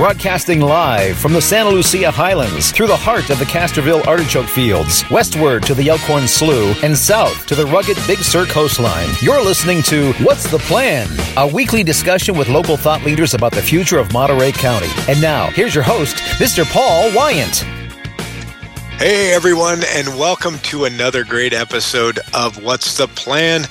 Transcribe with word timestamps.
Broadcasting 0.00 0.62
live 0.62 1.18
from 1.18 1.34
the 1.34 1.42
Santa 1.42 1.68
Lucia 1.68 2.10
Highlands 2.10 2.72
through 2.72 2.86
the 2.86 2.96
heart 2.96 3.28
of 3.28 3.38
the 3.38 3.44
Castroville 3.44 4.06
artichoke 4.06 4.46
fields, 4.46 5.04
westward 5.10 5.62
to 5.64 5.74
the 5.74 5.90
Elkhorn 5.90 6.26
Slough, 6.26 6.82
and 6.82 6.96
south 6.96 7.44
to 7.48 7.54
the 7.54 7.66
rugged 7.66 7.98
Big 8.06 8.20
Sur 8.20 8.46
coastline. 8.46 9.10
You're 9.20 9.44
listening 9.44 9.82
to 9.82 10.14
What's 10.14 10.50
the 10.50 10.58
Plan? 10.60 11.06
A 11.36 11.46
weekly 11.46 11.82
discussion 11.82 12.34
with 12.34 12.48
local 12.48 12.78
thought 12.78 13.04
leaders 13.04 13.34
about 13.34 13.52
the 13.52 13.60
future 13.60 13.98
of 13.98 14.10
Monterey 14.10 14.52
County. 14.52 14.88
And 15.06 15.20
now, 15.20 15.50
here's 15.50 15.74
your 15.74 15.84
host, 15.84 16.16
Mr. 16.38 16.64
Paul 16.64 17.14
Wyant. 17.14 17.56
Hey, 18.96 19.34
everyone, 19.34 19.82
and 19.94 20.08
welcome 20.18 20.58
to 20.60 20.86
another 20.86 21.24
great 21.24 21.52
episode 21.52 22.20
of 22.32 22.62
What's 22.62 22.96
the 22.96 23.06
Plan? 23.06 23.66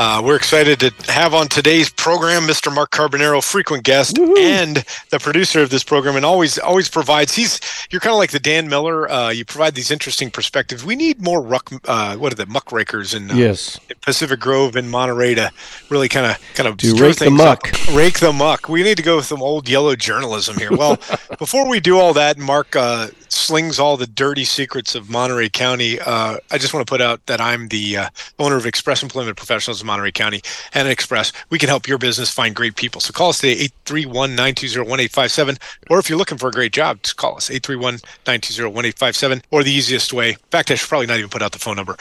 Uh, 0.00 0.22
we're 0.24 0.36
excited 0.36 0.78
to 0.78 0.92
have 1.10 1.34
on 1.34 1.48
today's 1.48 1.90
program 1.90 2.42
Mr. 2.42 2.72
Mark 2.72 2.92
Carbonaro, 2.92 3.42
frequent 3.42 3.82
guest 3.82 4.16
Woo-hoo. 4.16 4.36
and 4.38 4.84
the 5.10 5.18
producer 5.18 5.60
of 5.60 5.70
this 5.70 5.82
program, 5.82 6.14
and 6.14 6.24
always 6.24 6.56
always 6.56 6.88
provides. 6.88 7.34
He's 7.34 7.60
you're 7.90 8.00
kind 8.00 8.12
of 8.12 8.18
like 8.18 8.30
the 8.30 8.38
Dan 8.38 8.68
Miller. 8.68 9.10
Uh, 9.10 9.30
you 9.30 9.44
provide 9.44 9.74
these 9.74 9.90
interesting 9.90 10.30
perspectives. 10.30 10.84
We 10.84 10.94
need 10.94 11.20
more 11.20 11.42
ruck. 11.42 11.72
Uh, 11.84 12.14
what 12.14 12.32
are 12.32 12.36
the 12.36 12.46
muckrakers 12.46 13.12
in, 13.12 13.28
uh, 13.28 13.34
yes. 13.34 13.80
in 13.90 13.96
Pacific 14.00 14.38
Grove 14.38 14.76
and 14.76 14.88
Monterey 14.88 15.34
to 15.34 15.50
really 15.90 16.08
kind 16.08 16.26
of 16.26 16.40
kind 16.54 16.68
of 16.68 16.76
to 16.76 16.94
rake 16.94 17.16
the 17.16 17.28
muck, 17.28 17.68
up. 17.74 17.96
rake 17.96 18.20
the 18.20 18.32
muck. 18.32 18.68
We 18.68 18.84
need 18.84 18.98
to 18.98 19.02
go 19.02 19.16
with 19.16 19.26
some 19.26 19.42
old 19.42 19.68
yellow 19.68 19.96
journalism 19.96 20.58
here. 20.58 20.70
Well, 20.70 20.94
before 21.40 21.68
we 21.68 21.80
do 21.80 21.98
all 21.98 22.14
that, 22.14 22.38
Mark 22.38 22.76
uh, 22.76 23.08
slings 23.28 23.80
all 23.80 23.96
the 23.96 24.06
dirty 24.06 24.44
secrets 24.44 24.94
of 24.94 25.10
Monterey 25.10 25.48
County. 25.48 25.98
Uh, 25.98 26.36
I 26.52 26.58
just 26.58 26.72
want 26.72 26.86
to 26.86 26.90
put 26.90 27.00
out 27.00 27.26
that 27.26 27.40
I'm 27.40 27.66
the 27.66 27.96
owner 28.38 28.54
of 28.54 28.64
Express 28.64 29.02
Employment 29.02 29.36
Professionals 29.36 29.80
of 29.80 29.87
Monterey 29.88 30.12
County 30.12 30.42
and 30.72 30.86
Express. 30.86 31.32
We 31.50 31.58
can 31.58 31.68
help 31.68 31.88
your 31.88 31.98
business 31.98 32.30
find 32.30 32.54
great 32.54 32.76
people. 32.76 33.00
So 33.00 33.12
call 33.12 33.30
us 33.30 33.38
today, 33.38 33.52
831 33.52 34.36
920 34.36 34.78
1857. 34.78 35.58
Or 35.90 35.98
if 35.98 36.08
you're 36.08 36.18
looking 36.18 36.38
for 36.38 36.48
a 36.48 36.52
great 36.52 36.72
job, 36.72 37.02
just 37.02 37.16
call 37.16 37.36
us, 37.36 37.50
831 37.50 37.94
920 38.26 38.70
1857. 38.70 39.42
Or 39.50 39.64
the 39.64 39.72
easiest 39.72 40.12
way, 40.12 40.30
in 40.30 40.36
fact, 40.50 40.70
I 40.70 40.76
should 40.76 40.88
probably 40.88 41.06
not 41.06 41.18
even 41.18 41.30
put 41.30 41.42
out 41.42 41.52
the 41.52 41.58
phone 41.58 41.76
number. 41.76 41.96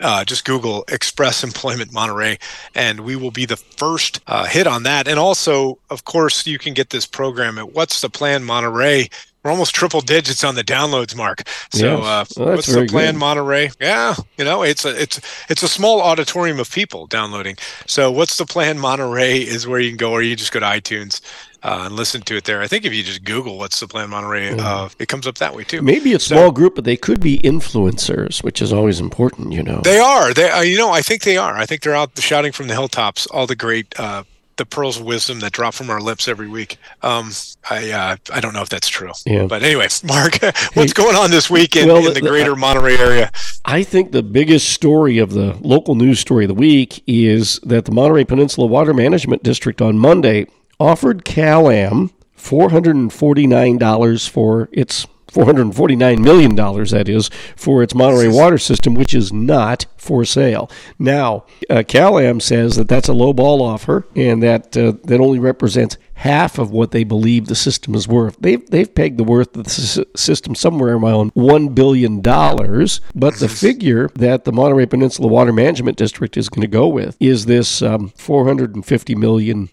Uh, 0.00 0.24
just 0.24 0.46
Google 0.46 0.84
Express 0.88 1.44
Employment 1.44 1.92
Monterey, 1.92 2.38
and 2.74 3.00
we 3.00 3.16
will 3.16 3.30
be 3.30 3.44
the 3.44 3.58
first 3.58 4.20
uh, 4.26 4.46
hit 4.46 4.66
on 4.66 4.84
that. 4.84 5.06
And 5.06 5.18
also, 5.18 5.78
of 5.90 6.04
course, 6.04 6.46
you 6.46 6.58
can 6.58 6.72
get 6.72 6.88
this 6.88 7.04
program 7.04 7.58
at 7.58 7.74
What's 7.74 8.00
the 8.00 8.08
Plan 8.08 8.42
Monterey 8.42 9.10
we're 9.42 9.50
almost 9.50 9.74
triple 9.74 10.00
digits 10.00 10.44
on 10.44 10.54
the 10.54 10.64
downloads 10.64 11.16
mark. 11.16 11.42
So 11.72 11.98
yes. 11.98 12.38
uh, 12.38 12.42
well, 12.42 12.56
what's 12.56 12.66
the 12.66 12.86
plan, 12.86 13.14
good. 13.14 13.20
Monterey? 13.20 13.70
Yeah, 13.80 14.14
you 14.36 14.44
know, 14.44 14.62
it's 14.62 14.84
a 14.84 15.00
it's 15.00 15.20
it's 15.48 15.62
a 15.62 15.68
small 15.68 16.00
auditorium 16.00 16.60
of 16.60 16.70
people 16.70 17.06
downloading. 17.06 17.56
So 17.86 18.10
what's 18.10 18.36
the 18.36 18.46
plan, 18.46 18.78
Monterey? 18.78 19.38
Is 19.38 19.66
where 19.66 19.80
you 19.80 19.90
can 19.90 19.96
go, 19.96 20.12
or 20.12 20.22
you 20.22 20.36
just 20.36 20.52
go 20.52 20.60
to 20.60 20.66
iTunes. 20.66 21.20
Uh, 21.62 21.82
and 21.84 21.94
listen 21.94 22.22
to 22.22 22.36
it 22.36 22.44
there. 22.44 22.62
I 22.62 22.66
think 22.66 22.86
if 22.86 22.94
you 22.94 23.02
just 23.02 23.22
Google 23.22 23.58
"What's 23.58 23.80
the 23.80 23.86
Plan 23.86 24.08
Monterey," 24.08 24.58
uh, 24.58 24.88
it 24.98 25.08
comes 25.08 25.26
up 25.26 25.36
that 25.36 25.54
way 25.54 25.62
too. 25.62 25.82
Maybe 25.82 26.14
a 26.14 26.18
so, 26.18 26.36
small 26.36 26.50
group, 26.50 26.74
but 26.74 26.84
they 26.84 26.96
could 26.96 27.20
be 27.20 27.36
influencers, 27.40 28.42
which 28.42 28.62
is 28.62 28.72
always 28.72 28.98
important. 28.98 29.52
You 29.52 29.62
know, 29.62 29.82
they 29.84 29.98
are. 29.98 30.32
They, 30.32 30.48
uh, 30.48 30.62
you 30.62 30.78
know, 30.78 30.90
I 30.90 31.02
think 31.02 31.22
they 31.22 31.36
are. 31.36 31.54
I 31.54 31.66
think 31.66 31.82
they're 31.82 31.94
out 31.94 32.18
shouting 32.18 32.52
from 32.52 32.68
the 32.68 32.72
hilltops 32.72 33.26
all 33.26 33.46
the 33.46 33.56
great 33.56 33.92
uh, 34.00 34.24
the 34.60 34.66
pearls 34.66 34.98
of 34.98 35.06
wisdom 35.06 35.40
that 35.40 35.52
drop 35.52 35.72
from 35.72 35.88
our 35.88 36.02
lips 36.02 36.28
every 36.28 36.46
week. 36.46 36.76
Um, 37.02 37.32
I 37.70 37.90
uh, 37.90 38.16
I 38.30 38.40
don't 38.40 38.52
know 38.52 38.60
if 38.60 38.68
that's 38.68 38.88
true. 38.88 39.10
Yeah. 39.24 39.46
But 39.46 39.62
anyway, 39.62 39.88
Mark, 40.04 40.38
what's 40.74 40.92
going 40.92 41.16
on 41.16 41.30
this 41.30 41.48
week 41.48 41.76
in, 41.76 41.88
well, 41.88 42.06
in 42.06 42.12
the 42.12 42.20
greater 42.20 42.54
Monterey 42.54 42.98
area? 42.98 43.32
I 43.64 43.82
think 43.82 44.12
the 44.12 44.22
biggest 44.22 44.68
story 44.68 45.16
of 45.16 45.32
the 45.32 45.56
local 45.62 45.94
news 45.94 46.20
story 46.20 46.44
of 46.44 46.48
the 46.48 46.54
week 46.54 47.02
is 47.06 47.58
that 47.62 47.86
the 47.86 47.92
Monterey 47.92 48.24
Peninsula 48.24 48.66
Water 48.66 48.92
Management 48.92 49.42
District 49.42 49.80
on 49.80 49.98
Monday 49.98 50.46
offered 50.78 51.24
Cal-Am 51.24 52.10
$449 52.38 54.28
for 54.28 54.68
its 54.72 55.06
$449 55.30 56.18
million, 56.18 56.54
that 56.56 57.08
is, 57.08 57.30
for 57.56 57.82
its 57.82 57.94
Monterey 57.94 58.28
water 58.28 58.58
system, 58.58 58.94
which 58.94 59.14
is 59.14 59.32
not 59.32 59.86
for 59.96 60.24
sale. 60.24 60.70
Now, 60.98 61.44
uh, 61.68 61.82
Cal-Am 61.86 62.40
says 62.40 62.76
that 62.76 62.88
that's 62.88 63.08
a 63.08 63.12
low 63.12 63.32
ball 63.32 63.62
offer 63.62 64.06
and 64.16 64.42
that 64.42 64.76
uh, 64.76 64.94
that 65.04 65.20
only 65.20 65.38
represents 65.38 65.96
half 66.20 66.58
of 66.58 66.70
what 66.70 66.90
they 66.90 67.02
believe 67.02 67.46
the 67.46 67.54
system 67.54 67.94
is 67.94 68.06
worth. 68.06 68.36
They've, 68.38 68.64
they've 68.68 68.94
pegged 68.94 69.16
the 69.16 69.24
worth 69.24 69.56
of 69.56 69.64
the 69.64 70.06
system 70.14 70.54
somewhere 70.54 70.94
around 70.94 71.32
$1 71.32 71.74
billion, 71.74 72.20
but 72.20 73.36
the 73.36 73.48
figure 73.48 74.10
that 74.16 74.44
the 74.44 74.52
Monterey 74.52 74.84
Peninsula 74.84 75.28
Water 75.28 75.50
Management 75.50 75.96
District 75.96 76.36
is 76.36 76.50
going 76.50 76.60
to 76.60 76.68
go 76.68 76.88
with 76.88 77.16
is 77.20 77.46
this 77.46 77.80
um, 77.80 78.10
$450 78.10 79.16
million 79.16 79.70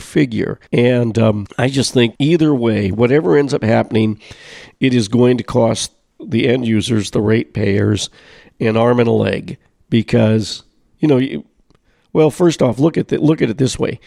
figure. 0.00 0.58
And 0.72 1.16
um, 1.16 1.46
I 1.58 1.68
just 1.68 1.94
think 1.94 2.16
either 2.18 2.52
way, 2.52 2.90
whatever 2.90 3.36
ends 3.36 3.54
up 3.54 3.62
happening, 3.62 4.20
it 4.80 4.94
is 4.94 5.06
going 5.06 5.38
to 5.38 5.44
cost 5.44 5.92
the 6.18 6.48
end 6.48 6.66
users, 6.66 7.12
the 7.12 7.20
ratepayers, 7.20 8.10
an 8.58 8.76
arm 8.76 8.98
and 8.98 9.08
a 9.08 9.12
leg 9.12 9.58
because, 9.90 10.64
you 10.98 11.06
know, 11.06 11.18
you, 11.18 11.44
well, 12.12 12.32
first 12.32 12.62
off, 12.62 12.80
look 12.80 12.98
at 12.98 13.08
the, 13.08 13.18
look 13.18 13.40
at 13.40 13.48
it 13.48 13.58
this 13.58 13.78
way 13.78 14.00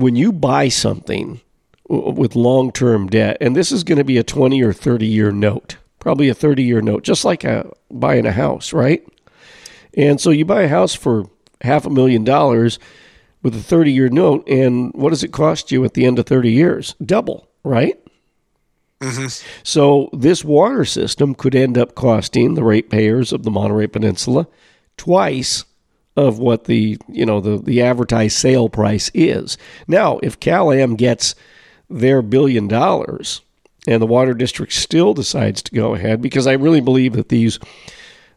when 0.00 0.16
you 0.16 0.32
buy 0.32 0.68
something 0.68 1.40
with 1.88 2.36
long 2.36 2.72
term 2.72 3.08
debt, 3.08 3.36
and 3.40 3.56
this 3.56 3.72
is 3.72 3.84
going 3.84 3.98
to 3.98 4.04
be 4.04 4.18
a 4.18 4.22
20 4.22 4.62
or 4.62 4.72
30 4.72 5.06
year 5.06 5.32
note, 5.32 5.76
probably 5.98 6.28
a 6.28 6.34
30 6.34 6.62
year 6.62 6.80
note, 6.80 7.02
just 7.02 7.24
like 7.24 7.44
a, 7.44 7.70
buying 7.90 8.26
a 8.26 8.32
house, 8.32 8.72
right? 8.72 9.06
And 9.94 10.20
so 10.20 10.30
you 10.30 10.44
buy 10.44 10.62
a 10.62 10.68
house 10.68 10.94
for 10.94 11.28
half 11.62 11.86
a 11.86 11.90
million 11.90 12.24
dollars 12.24 12.78
with 13.42 13.54
a 13.56 13.60
30 13.60 13.92
year 13.92 14.08
note, 14.08 14.48
and 14.48 14.92
what 14.94 15.10
does 15.10 15.24
it 15.24 15.32
cost 15.32 15.72
you 15.72 15.84
at 15.84 15.94
the 15.94 16.04
end 16.04 16.18
of 16.18 16.26
30 16.26 16.50
years? 16.50 16.94
Double, 17.04 17.48
right? 17.64 17.98
Mm-hmm. 19.00 19.26
So 19.62 20.10
this 20.12 20.44
water 20.44 20.84
system 20.84 21.34
could 21.34 21.54
end 21.54 21.78
up 21.78 21.94
costing 21.94 22.54
the 22.54 22.62
ratepayers 22.62 23.32
of 23.32 23.44
the 23.44 23.50
Monterey 23.50 23.86
Peninsula 23.86 24.46
twice 24.98 25.64
of 26.16 26.38
what 26.38 26.64
the 26.64 26.98
you 27.08 27.24
know 27.24 27.40
the 27.40 27.58
the 27.58 27.82
advertised 27.82 28.36
sale 28.36 28.68
price 28.68 29.10
is. 29.14 29.56
Now, 29.86 30.18
if 30.22 30.40
Cal-Am 30.40 30.96
gets 30.96 31.34
their 31.88 32.22
billion 32.22 32.68
dollars 32.68 33.40
and 33.86 34.00
the 34.00 34.06
water 34.06 34.34
district 34.34 34.72
still 34.72 35.14
decides 35.14 35.62
to 35.62 35.74
go 35.74 35.94
ahead 35.94 36.20
because 36.20 36.46
I 36.46 36.52
really 36.52 36.80
believe 36.80 37.14
that 37.14 37.28
these 37.28 37.58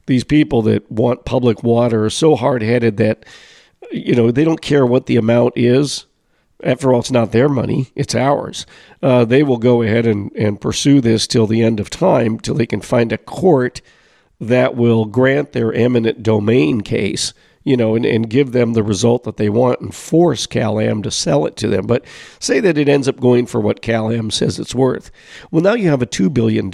these 0.06 0.23
people 0.23 0.62
that 0.63 0.89
want 0.91 1.25
public 1.25 1.63
water 1.63 2.06
are 2.06 2.09
so 2.09 2.35
hard-headed 2.35 2.97
that 2.97 3.25
you 3.91 4.16
know 4.16 4.31
they 4.31 4.44
don't 4.44 4.62
care 4.62 4.85
what 4.85 5.06
the 5.06 5.17
amount 5.17 5.53
is 5.56 6.06
after 6.63 6.94
all, 6.94 7.01
it's 7.01 7.12
not 7.12 7.31
their 7.31 7.50
money, 7.50 7.91
it's 7.94 8.16
ours. 8.16 8.66
Uh, 9.01 9.25
they 9.25 9.44
will 9.44 9.57
go 9.57 9.81
ahead 9.81 10.06
and, 10.06 10.31
and 10.33 10.62
pursue 10.62 11.01
this 11.01 11.28
till 11.28 11.45
the 11.45 11.62
end 11.62 11.79
of 11.79 11.89
time, 11.89 12.39
till 12.39 12.56
they 12.56 12.66
can 12.66 12.81
find 12.81 13.12
a 13.12 13.17
court 13.17 13.81
that 14.39 14.75
will 14.75 15.06
grant 15.06 15.51
their 15.51 15.73
eminent 15.73 16.23
domain 16.23 16.81
case 16.81 17.33
you 17.63 17.78
know, 17.78 17.96
and, 17.96 18.06
and 18.06 18.29
give 18.29 18.51
them 18.51 18.74
the 18.74 18.84
result 18.84 19.24
that 19.24 19.38
they 19.38 19.50
want 19.50 19.79
and 19.79 19.96
force 19.96 20.46
Cal-Am 20.46 21.01
to 21.03 21.12
sell 21.12 21.46
it 21.46 21.56
to 21.57 21.68
them. 21.68 21.88
But 21.88 22.06
say 22.40 22.59
that 22.59 22.78
it 22.78 22.90
ends 22.90 23.07
up 23.07 23.19
going 23.19 23.46
for 23.46 23.62
what 23.62 23.81
Cal-Am 23.81 24.31
says 24.31 24.59
it's 24.59 24.75
worth. 24.75 25.12
Well, 25.51 25.62
now 25.62 25.74
you 25.74 25.90
have 25.90 26.01
a 26.01 26.07
$2 26.07 26.34
billion 26.34 26.72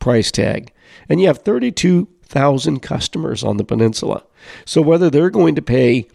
price 0.00 0.30
tag, 0.30 0.72
and 1.08 1.20
you 1.20 1.26
have 1.26 1.38
32,000 1.38 2.80
customers 2.80 3.42
on 3.42 3.56
the 3.56 3.64
peninsula. 3.64 4.24
So 4.64 4.80
whether 4.80 5.10
they're 5.10 5.30
going 5.30 5.54
to 5.56 5.62
pay 5.62 6.06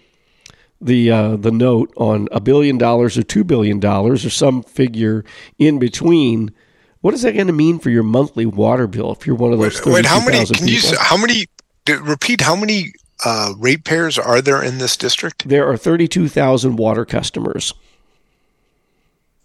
the 0.81 1.11
uh, 1.11 1.35
the 1.35 1.51
note 1.51 1.91
on 1.97 2.29
a 2.31 2.39
billion 2.39 2.77
dollars 2.77 3.17
or 3.17 3.23
two 3.23 3.43
billion 3.43 3.81
dollars 3.81 4.25
or 4.25 4.29
some 4.29 4.63
figure 4.63 5.25
in 5.57 5.77
between, 5.77 6.53
what 7.01 7.13
is 7.13 7.21
that 7.23 7.33
going 7.33 7.47
to 7.47 7.53
mean 7.53 7.79
for 7.79 7.89
your 7.89 8.03
monthly 8.03 8.45
water 8.45 8.87
bill 8.87 9.11
if 9.11 9.27
you're 9.27 9.35
one 9.35 9.51
of 9.51 9.59
those? 9.59 9.83
Wait, 9.85 9.93
wait 9.93 10.05
how 10.05 10.23
many? 10.23 10.45
Can 10.45 10.65
people? 10.65 10.91
you 10.91 10.97
how 10.97 11.17
many? 11.17 11.47
Repeat 11.87 12.41
how 12.41 12.55
many 12.55 12.93
uh, 13.25 13.53
ratepayers 13.57 14.17
are 14.17 14.41
there 14.41 14.61
in 14.61 14.77
this 14.77 14.95
district? 14.95 15.47
There 15.47 15.69
are 15.69 15.77
32,000 15.77 16.75
water 16.75 17.05
customers. 17.05 17.73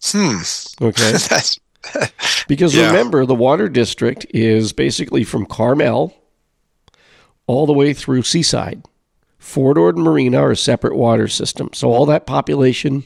Hmm. 0.03 0.39
Okay. 0.81 1.13
That's, 1.29 1.59
because 2.49 2.75
yeah. 2.75 2.87
remember, 2.87 3.27
the 3.27 3.35
water 3.35 3.69
district 3.69 4.27
is 4.31 4.73
basically 4.73 5.25
from 5.25 5.47
Carmel 5.47 6.15
all 7.47 7.67
the 7.67 7.73
way 7.73 7.93
through 7.93 8.23
Seaside. 8.23 8.83
Fort 9.39 9.77
Ord 9.77 9.97
and 9.97 10.05
Marina 10.05 10.39
are 10.39 10.53
a 10.53 10.57
separate 10.57 10.97
water 10.97 11.29
system. 11.29 11.71
So 11.75 11.91
all 11.91 12.07
that 12.07 12.27
population, 12.27 13.05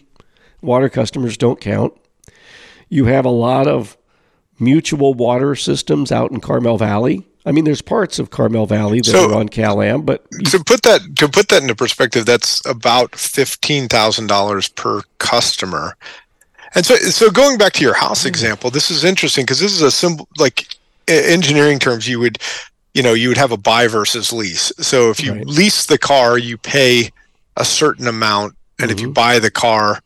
water 0.60 0.88
customers 0.88 1.36
don't 1.36 1.60
count. 1.60 1.92
You 2.88 3.06
have 3.06 3.24
a 3.24 3.30
lot 3.30 3.66
of 3.66 3.96
mutual 4.60 5.14
water 5.14 5.54
systems 5.54 6.12
out 6.12 6.30
in 6.30 6.40
Carmel 6.40 6.78
Valley 6.78 7.27
I 7.46 7.52
mean, 7.52 7.64
there's 7.64 7.80
parts 7.80 8.18
of 8.18 8.30
Carmel 8.30 8.66
Valley 8.66 8.98
that 8.98 9.06
so, 9.06 9.30
are 9.30 9.34
on 9.36 9.48
Cal-Am, 9.48 10.02
but 10.02 10.28
to 10.46 10.62
put 10.62 10.82
that 10.82 11.16
to 11.16 11.28
put 11.28 11.48
that 11.48 11.62
into 11.62 11.74
perspective, 11.74 12.26
that's 12.26 12.64
about 12.66 13.14
fifteen 13.14 13.88
thousand 13.88 14.26
dollars 14.26 14.68
per 14.68 15.02
customer. 15.18 15.96
And 16.74 16.84
so, 16.84 16.96
so 16.96 17.30
going 17.30 17.56
back 17.56 17.72
to 17.74 17.82
your 17.82 17.94
house 17.94 18.20
mm-hmm. 18.20 18.28
example, 18.28 18.70
this 18.70 18.90
is 18.90 19.04
interesting 19.04 19.44
because 19.44 19.60
this 19.60 19.72
is 19.72 19.82
a 19.82 19.90
simple, 19.90 20.28
like 20.36 20.66
engineering 21.06 21.78
terms, 21.78 22.06
you 22.06 22.20
would, 22.20 22.38
you 22.92 23.02
know, 23.02 23.14
you 23.14 23.28
would 23.28 23.38
have 23.38 23.52
a 23.52 23.56
buy 23.56 23.86
versus 23.86 24.32
lease. 24.32 24.70
So 24.78 25.10
if 25.10 25.22
you 25.22 25.32
right. 25.32 25.46
lease 25.46 25.86
the 25.86 25.96
car, 25.96 26.36
you 26.36 26.58
pay 26.58 27.10
a 27.56 27.64
certain 27.64 28.06
amount, 28.06 28.54
and 28.78 28.90
mm-hmm. 28.90 28.94
if 28.94 29.00
you 29.00 29.06
mm-hmm. 29.06 29.14
buy 29.14 29.38
the 29.38 29.50
car, 29.50 30.02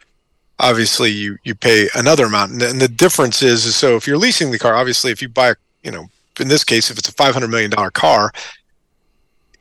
obviously 0.60 1.10
you 1.10 1.38
you 1.42 1.54
pay 1.54 1.88
another 1.96 2.26
amount, 2.26 2.52
and, 2.52 2.62
and 2.62 2.80
the 2.80 2.88
difference 2.88 3.42
is, 3.42 3.66
is 3.66 3.74
so 3.74 3.96
if 3.96 4.06
you're 4.06 4.18
leasing 4.18 4.52
the 4.52 4.58
car, 4.58 4.76
obviously 4.76 5.10
if 5.10 5.20
you 5.20 5.28
buy, 5.28 5.54
you 5.82 5.90
know, 5.90 6.08
in 6.40 6.48
this 6.48 6.64
case, 6.64 6.90
if 6.90 6.98
it's 6.98 7.08
a 7.08 7.12
five 7.12 7.32
hundred 7.32 7.48
million 7.48 7.70
dollar 7.70 7.90
car, 7.90 8.32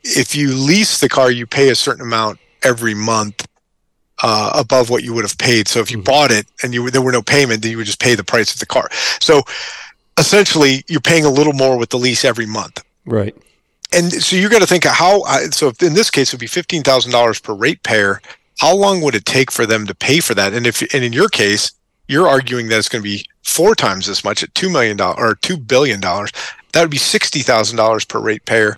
if 0.03 0.35
you 0.35 0.53
lease 0.53 1.00
the 1.00 1.09
car, 1.09 1.31
you 1.31 1.45
pay 1.45 1.69
a 1.69 1.75
certain 1.75 2.01
amount 2.01 2.39
every 2.63 2.94
month 2.94 3.47
uh, 4.23 4.51
above 4.56 4.89
what 4.89 5.03
you 5.03 5.13
would 5.13 5.23
have 5.23 5.38
paid. 5.38 5.68
So 5.68 5.79
if 5.79 5.91
you 5.91 5.97
mm-hmm. 5.97 6.06
bought 6.06 6.31
it 6.31 6.45
and 6.63 6.73
you 6.73 6.89
there 6.89 7.01
were 7.01 7.12
no 7.12 7.21
payment, 7.21 7.62
then 7.62 7.71
you 7.71 7.77
would 7.77 7.85
just 7.85 8.00
pay 8.00 8.15
the 8.15 8.23
price 8.23 8.53
of 8.53 8.59
the 8.59 8.65
car. 8.65 8.89
So 9.19 9.44
essentially, 10.18 10.83
you're 10.88 11.01
paying 11.01 11.25
a 11.25 11.29
little 11.29 11.53
more 11.53 11.77
with 11.77 11.89
the 11.89 11.97
lease 11.97 12.23
every 12.25 12.45
month. 12.45 12.83
Right. 13.06 13.35
And 13.94 14.12
so 14.12 14.35
you 14.35 14.47
got 14.50 14.62
to 14.62 14.67
think 14.67 14.85
of 14.85 14.91
how. 14.91 15.21
Uh, 15.24 15.51
so 15.51 15.74
in 15.81 15.94
this 15.94 16.09
case, 16.09 16.29
it 16.29 16.35
would 16.35 16.39
be 16.39 16.47
fifteen 16.47 16.83
thousand 16.83 17.12
dollars 17.12 17.39
per 17.39 17.53
ratepayer. 17.53 18.21
How 18.59 18.75
long 18.75 19.01
would 19.01 19.15
it 19.15 19.25
take 19.25 19.51
for 19.51 19.65
them 19.65 19.88
to 19.88 19.95
pay 19.95 20.19
for 20.19 20.35
that? 20.35 20.53
And 20.53 20.67
if 20.67 20.81
and 20.94 21.03
in 21.03 21.13
your 21.13 21.29
case, 21.29 21.74
you're 22.07 22.27
arguing 22.27 22.67
that 22.69 22.77
it's 22.77 22.89
going 22.89 23.03
to 23.03 23.09
be 23.09 23.25
four 23.44 23.74
times 23.75 24.07
as 24.07 24.24
much 24.24 24.44
at 24.44 24.53
two 24.53 24.69
million 24.69 24.97
dollars 24.97 25.17
or 25.19 25.35
two 25.35 25.57
billion 25.57 26.00
dollars. 26.00 26.31
That 26.73 26.81
would 26.81 26.91
be 26.91 26.97
sixty 26.97 27.39
thousand 27.41 27.77
dollars 27.77 28.06
per 28.06 28.19
ratepayer. 28.19 28.77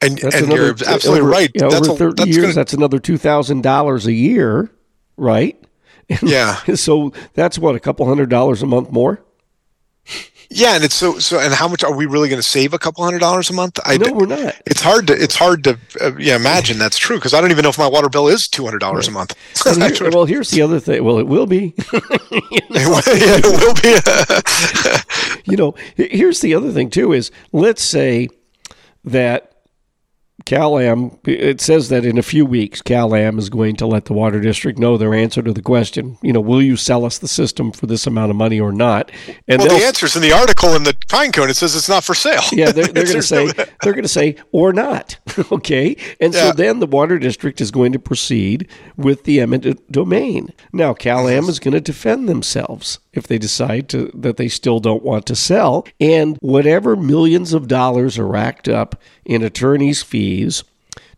And, 0.00 0.18
that's 0.18 0.36
and 0.36 0.46
another, 0.46 0.62
you're 0.62 0.70
absolutely 0.86 1.20
over, 1.20 1.30
right. 1.30 1.50
Yeah, 1.54 1.68
that's 1.68 1.88
over 1.88 1.98
30 1.98 2.04
a, 2.04 2.14
that's 2.14 2.28
years, 2.28 2.42
gonna, 2.42 2.54
that's 2.54 2.72
another 2.74 2.98
$2,000 2.98 4.06
a 4.06 4.12
year, 4.12 4.70
right? 5.16 5.58
yeah. 6.22 6.56
so 6.74 7.12
that's 7.32 7.58
what, 7.58 7.74
a 7.74 7.80
couple 7.80 8.04
hundred 8.06 8.28
dollars 8.28 8.62
a 8.62 8.66
month 8.66 8.90
more? 8.90 9.22
Yeah, 10.50 10.74
and 10.74 10.84
it's 10.84 10.94
so 10.94 11.18
so. 11.18 11.40
And 11.40 11.52
how 11.52 11.68
much 11.68 11.82
are 11.84 11.94
we 11.94 12.06
really 12.06 12.28
going 12.28 12.40
to 12.40 12.46
save? 12.46 12.74
A 12.74 12.78
couple 12.78 13.04
hundred 13.04 13.20
dollars 13.20 13.50
a 13.50 13.52
month? 13.52 13.78
I 13.84 13.96
no, 13.96 14.12
we're 14.12 14.26
not. 14.26 14.54
It's 14.66 14.80
hard 14.80 15.06
to 15.08 15.12
it's 15.14 15.36
hard 15.36 15.64
to 15.64 15.78
uh, 16.00 16.16
yeah 16.18 16.36
imagine 16.36 16.78
that's 16.78 16.98
true 16.98 17.16
because 17.16 17.34
I 17.34 17.40
don't 17.40 17.50
even 17.50 17.62
know 17.62 17.68
if 17.68 17.78
my 17.78 17.86
water 17.86 18.08
bill 18.08 18.28
is 18.28 18.48
two 18.48 18.64
hundred 18.64 18.78
dollars 18.78 19.08
right. 19.08 19.14
a 19.14 19.18
month. 19.18 19.34
Here, 19.98 20.10
well, 20.10 20.24
here's 20.24 20.50
the 20.50 20.62
other 20.62 20.80
thing. 20.80 21.04
Well, 21.04 21.18
it 21.18 21.26
will 21.26 21.46
be. 21.46 21.74
you 21.92 22.60
know? 22.70 23.00
yeah, 23.06 23.40
it 23.42 23.44
will 23.44 23.74
be. 25.44 25.50
you 25.50 25.56
know, 25.56 25.74
here's 25.96 26.40
the 26.40 26.54
other 26.54 26.72
thing 26.72 26.90
too. 26.90 27.12
Is 27.12 27.30
let's 27.52 27.82
say 27.82 28.28
that 29.04 29.53
Cal-Am, 30.46 31.16
it 31.24 31.60
says 31.60 31.90
that 31.90 32.04
in 32.04 32.18
a 32.18 32.22
few 32.22 32.44
weeks, 32.44 32.82
Cal-Am 32.82 33.38
is 33.38 33.48
going 33.48 33.76
to 33.76 33.86
let 33.86 34.06
the 34.06 34.12
water 34.12 34.40
district 34.40 34.80
know 34.80 34.98
their 34.98 35.14
answer 35.14 35.42
to 35.42 35.52
the 35.52 35.62
question. 35.62 36.18
You 36.22 36.32
know, 36.32 36.40
will 36.40 36.60
you 36.60 36.76
sell 36.76 37.04
us 37.04 37.18
the 37.18 37.28
system 37.28 37.70
for 37.70 37.86
this 37.86 38.04
amount 38.06 38.30
of 38.30 38.36
money 38.36 38.58
or 38.58 38.72
not? 38.72 39.12
And 39.46 39.62
well, 39.62 39.78
the 39.78 39.84
answer's 39.84 40.16
in 40.16 40.22
the 40.22 40.32
article 40.32 40.74
in 40.74 40.82
the 40.82 40.96
pine 41.08 41.30
cone. 41.30 41.50
It 41.50 41.54
says 41.54 41.76
it's 41.76 41.88
not 41.88 42.02
for 42.02 42.14
sale. 42.14 42.42
Yeah, 42.50 42.72
they're, 42.72 42.88
they're 42.88 43.04
going 43.14 43.16
to 43.16 43.22
say 43.22 43.46
they're 43.82 43.92
going 43.92 44.02
to 44.02 44.08
say 44.08 44.36
or 44.50 44.72
not. 44.72 45.18
okay, 45.52 45.96
and 46.20 46.34
yeah. 46.34 46.50
so 46.50 46.52
then 46.52 46.80
the 46.80 46.86
water 46.86 47.20
district 47.20 47.60
is 47.60 47.70
going 47.70 47.92
to 47.92 48.00
proceed 48.00 48.68
with 48.96 49.22
the 49.24 49.40
eminent 49.40 49.90
domain. 49.90 50.52
Now, 50.72 50.94
Cal-Am 50.94 51.44
is 51.44 51.60
going 51.60 51.74
to 51.74 51.80
defend 51.80 52.28
themselves 52.28 52.98
if 53.12 53.28
they 53.28 53.38
decide 53.38 53.88
to 53.90 54.10
that 54.14 54.36
they 54.36 54.48
still 54.48 54.80
don't 54.80 55.04
want 55.04 55.26
to 55.26 55.36
sell, 55.36 55.86
and 56.00 56.36
whatever 56.40 56.96
millions 56.96 57.52
of 57.52 57.68
dollars 57.68 58.18
are 58.18 58.26
racked 58.26 58.68
up 58.68 59.00
in 59.24 59.42
attorneys' 59.42 60.02
fees 60.02 60.23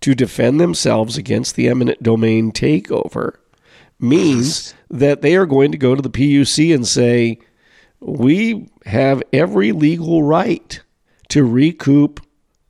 to 0.00 0.14
defend 0.14 0.60
themselves 0.60 1.16
against 1.16 1.56
the 1.56 1.68
eminent 1.68 2.02
domain 2.02 2.52
takeover 2.52 3.36
means 3.98 4.74
that 4.90 5.22
they 5.22 5.36
are 5.36 5.46
going 5.46 5.72
to 5.72 5.78
go 5.78 5.94
to 5.94 6.02
the 6.02 6.10
PUC 6.10 6.74
and 6.74 6.86
say, 6.86 7.38
we 8.00 8.68
have 8.84 9.22
every 9.32 9.72
legal 9.72 10.22
right 10.22 10.80
to 11.28 11.44
recoup 11.44 12.20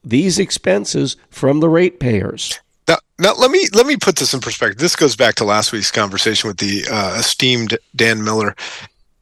these 0.05 0.39
expenses 0.39 1.17
from 1.31 1.61
the 1.61 1.69
ratepayers. 1.69 2.61
Now, 2.89 2.99
now 3.19 3.35
let 3.35 3.51
me 3.51 3.67
let 3.75 3.87
me 3.87 3.97
put 3.97 4.17
this 4.17 4.33
in 4.33 4.41
perspective. 4.41 4.79
This 4.79 4.95
goes 4.95 5.17
back 5.17 5.35
to 5.37 5.45
last 5.45 5.73
week's 5.73 5.91
conversation 5.91 6.49
with 6.49 6.59
the 6.59 6.85
uh, 6.91 7.17
esteemed 7.19 7.77
Dan 7.97 8.23
Miller. 8.23 8.55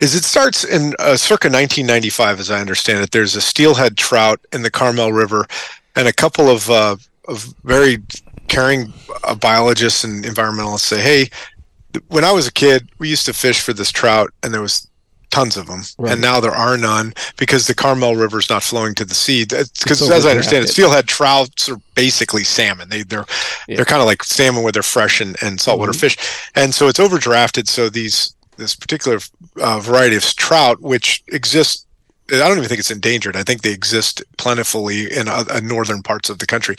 Is 0.00 0.14
it 0.14 0.24
starts 0.24 0.64
in 0.64 0.94
uh, 0.98 1.16
circa 1.16 1.48
1995, 1.48 2.40
as 2.40 2.50
I 2.50 2.60
understand 2.60 3.02
it. 3.02 3.12
There's 3.12 3.36
a 3.36 3.40
steelhead 3.40 3.96
trout 3.96 4.44
in 4.52 4.62
the 4.62 4.70
Carmel 4.70 5.12
River 5.12 5.46
and 5.96 6.08
a 6.08 6.12
couple 6.12 6.48
of 6.48 6.70
uh, 6.70 6.96
of 7.28 7.54
very 7.64 7.98
caring 8.48 8.92
uh, 9.24 9.34
biologists 9.34 10.04
and 10.04 10.24
environmentalists 10.24 10.80
say, 10.80 11.00
"Hey, 11.00 11.30
when 12.08 12.24
I 12.24 12.32
was 12.32 12.46
a 12.46 12.52
kid, 12.52 12.88
we 12.98 13.08
used 13.08 13.26
to 13.26 13.32
fish 13.32 13.60
for 13.60 13.72
this 13.72 13.90
trout, 13.90 14.32
and 14.42 14.52
there 14.52 14.60
was 14.60 14.88
tons 15.30 15.56
of 15.56 15.66
them, 15.66 15.82
right. 15.98 16.12
and 16.12 16.20
now 16.20 16.38
there 16.38 16.54
are 16.54 16.76
none 16.78 17.12
because 17.36 17.66
the 17.66 17.74
Carmel 17.74 18.14
River 18.14 18.38
is 18.38 18.48
not 18.48 18.62
flowing 18.62 18.94
to 18.94 19.04
the 19.04 19.14
sea. 19.14 19.44
Because 19.44 20.08
as 20.08 20.26
I 20.26 20.30
understand 20.30 20.64
it, 20.64 20.68
steelhead 20.68 21.08
trouts 21.08 21.68
are 21.68 21.80
basically 21.94 22.44
salmon. 22.44 22.88
They 22.88 23.02
they're 23.02 23.26
yeah. 23.68 23.76
they're 23.76 23.84
kind 23.84 24.00
of 24.00 24.06
like 24.06 24.22
salmon 24.22 24.62
where 24.62 24.72
they're 24.72 24.82
fresh 24.82 25.20
and, 25.20 25.36
and 25.42 25.60
saltwater 25.60 25.92
mm-hmm. 25.92 26.00
fish, 26.00 26.50
and 26.54 26.74
so 26.74 26.88
it's 26.88 27.00
overdrafted. 27.00 27.68
So 27.68 27.88
these 27.88 28.34
this 28.56 28.76
particular 28.76 29.18
uh, 29.60 29.80
variety 29.80 30.16
of 30.16 30.22
trout, 30.36 30.80
which 30.80 31.22
exists 31.28 31.83
I 32.32 32.36
don't 32.36 32.56
even 32.56 32.68
think 32.68 32.80
it's 32.80 32.90
endangered. 32.90 33.36
I 33.36 33.42
think 33.42 33.62
they 33.62 33.72
exist 33.72 34.22
plentifully 34.38 35.12
in 35.12 35.28
uh, 35.28 35.60
northern 35.62 36.02
parts 36.02 36.30
of 36.30 36.38
the 36.38 36.46
country. 36.46 36.76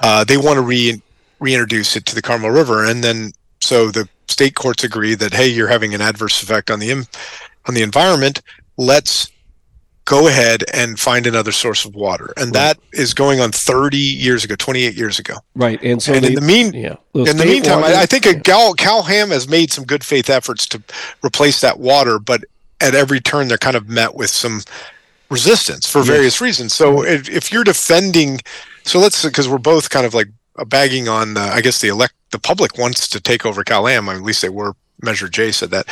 Uh, 0.00 0.24
they 0.24 0.36
want 0.36 0.56
to 0.56 0.62
re- 0.62 1.00
reintroduce 1.38 1.96
it 1.96 2.06
to 2.06 2.14
the 2.14 2.22
Carmel 2.22 2.50
River, 2.50 2.84
and 2.84 3.04
then 3.04 3.32
so 3.60 3.90
the 3.90 4.08
state 4.28 4.56
courts 4.56 4.82
agree 4.82 5.14
that 5.14 5.32
hey, 5.32 5.46
you're 5.46 5.68
having 5.68 5.94
an 5.94 6.00
adverse 6.00 6.42
effect 6.42 6.70
on 6.70 6.80
the 6.80 6.90
Im- 6.90 7.06
on 7.66 7.74
the 7.74 7.82
environment. 7.82 8.42
Let's 8.76 9.30
go 10.06 10.28
ahead 10.28 10.64
and 10.74 10.98
find 10.98 11.26
another 11.26 11.52
source 11.52 11.84
of 11.84 11.94
water, 11.94 12.32
and 12.36 12.46
right. 12.46 12.76
that 12.76 12.78
is 12.92 13.14
going 13.14 13.40
on 13.40 13.52
30 13.52 13.96
years 13.96 14.44
ago, 14.44 14.56
28 14.56 14.94
years 14.94 15.18
ago. 15.20 15.34
Right, 15.54 15.80
and 15.82 16.02
so 16.02 16.14
and 16.14 16.24
they, 16.24 16.28
in 16.28 16.34
the 16.34 16.40
mean, 16.40 16.72
yeah, 16.74 16.96
in 17.14 17.36
the 17.36 17.44
meantime, 17.44 17.82
water, 17.82 17.94
I, 17.94 18.02
I, 18.02 18.06
think 18.06 18.26
a 18.26 18.38
Cal 18.40 18.74
Cal-Am 18.74 19.30
has 19.30 19.48
made 19.48 19.72
some 19.72 19.84
good 19.84 20.02
faith 20.02 20.28
efforts 20.28 20.66
to 20.68 20.82
replace 21.24 21.60
that 21.60 21.78
water, 21.78 22.18
but 22.18 22.42
at 22.84 22.94
every 22.94 23.20
turn 23.20 23.48
they're 23.48 23.58
kind 23.58 23.76
of 23.76 23.88
met 23.88 24.14
with 24.14 24.30
some 24.30 24.62
resistance 25.30 25.90
for 25.90 26.02
various 26.02 26.40
reasons. 26.40 26.74
So 26.74 27.04
if, 27.04 27.28
if 27.28 27.50
you're 27.52 27.64
defending, 27.64 28.40
so 28.84 28.98
let's 28.98 29.24
because 29.24 29.48
we're 29.48 29.58
both 29.58 29.90
kind 29.90 30.06
of 30.06 30.14
like 30.14 30.28
bagging 30.66 31.08
on, 31.08 31.34
the, 31.34 31.40
I 31.40 31.60
guess 31.60 31.80
the 31.80 31.88
elect 31.88 32.14
the 32.30 32.38
public 32.38 32.78
wants 32.78 33.08
to 33.08 33.20
take 33.20 33.46
over 33.46 33.64
Cal-Am. 33.64 34.08
I 34.08 34.12
mean, 34.12 34.22
at 34.22 34.26
least 34.26 34.42
they 34.42 34.48
were. 34.48 34.74
Measure 35.02 35.28
J 35.28 35.50
said 35.50 35.70
that. 35.70 35.86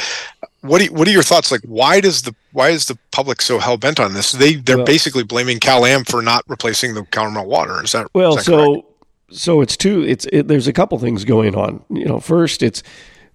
What 0.61 0.79
do 0.79 0.85
you, 0.85 0.93
what 0.93 1.09
are 1.09 1.11
your 1.11 1.25
thoughts? 1.25 1.51
Like, 1.51 1.61
why 1.63 2.01
does 2.01 2.23
the 2.23 2.35
why 2.53 2.71
is 2.71 2.87
the 2.87 2.97
public 3.11 3.43
so 3.43 3.59
hell 3.59 3.77
bent 3.77 3.99
on 3.99 4.15
this? 4.15 4.33
They 4.33 4.55
they're 4.55 4.79
well, 4.79 4.87
basically 4.87 5.25
blaming 5.25 5.59
Cal-Am 5.59 6.05
for 6.05 6.23
not 6.23 6.45
replacing 6.47 6.95
the 6.95 7.03
Carmel 7.03 7.45
water. 7.47 7.83
Is 7.83 7.93
that 7.93 8.07
well? 8.15 8.31
Is 8.31 8.37
that 8.37 8.45
so 8.45 8.75
correct? 8.75 8.87
so 9.33 9.61
it's 9.61 9.77
two. 9.77 10.03
It's 10.03 10.27
it, 10.33 10.49
there's 10.49 10.69
a 10.69 10.73
couple 10.73 10.99
things 10.99 11.25
going 11.25 11.55
on. 11.57 11.85
You 11.91 12.05
know, 12.05 12.21
first 12.21 12.63
it's 12.63 12.83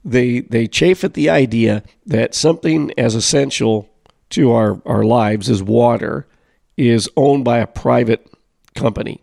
they 0.07 0.39
they 0.39 0.67
chafe 0.67 1.03
at 1.03 1.13
the 1.13 1.29
idea 1.29 1.83
that 2.05 2.33
something 2.33 2.91
as 2.97 3.13
essential 3.13 3.89
to 4.29 4.51
our, 4.51 4.81
our 4.85 5.03
lives 5.03 5.49
as 5.49 5.61
water 5.61 6.27
is 6.75 7.09
owned 7.15 7.43
by 7.43 7.59
a 7.59 7.67
private 7.67 8.29
company. 8.75 9.21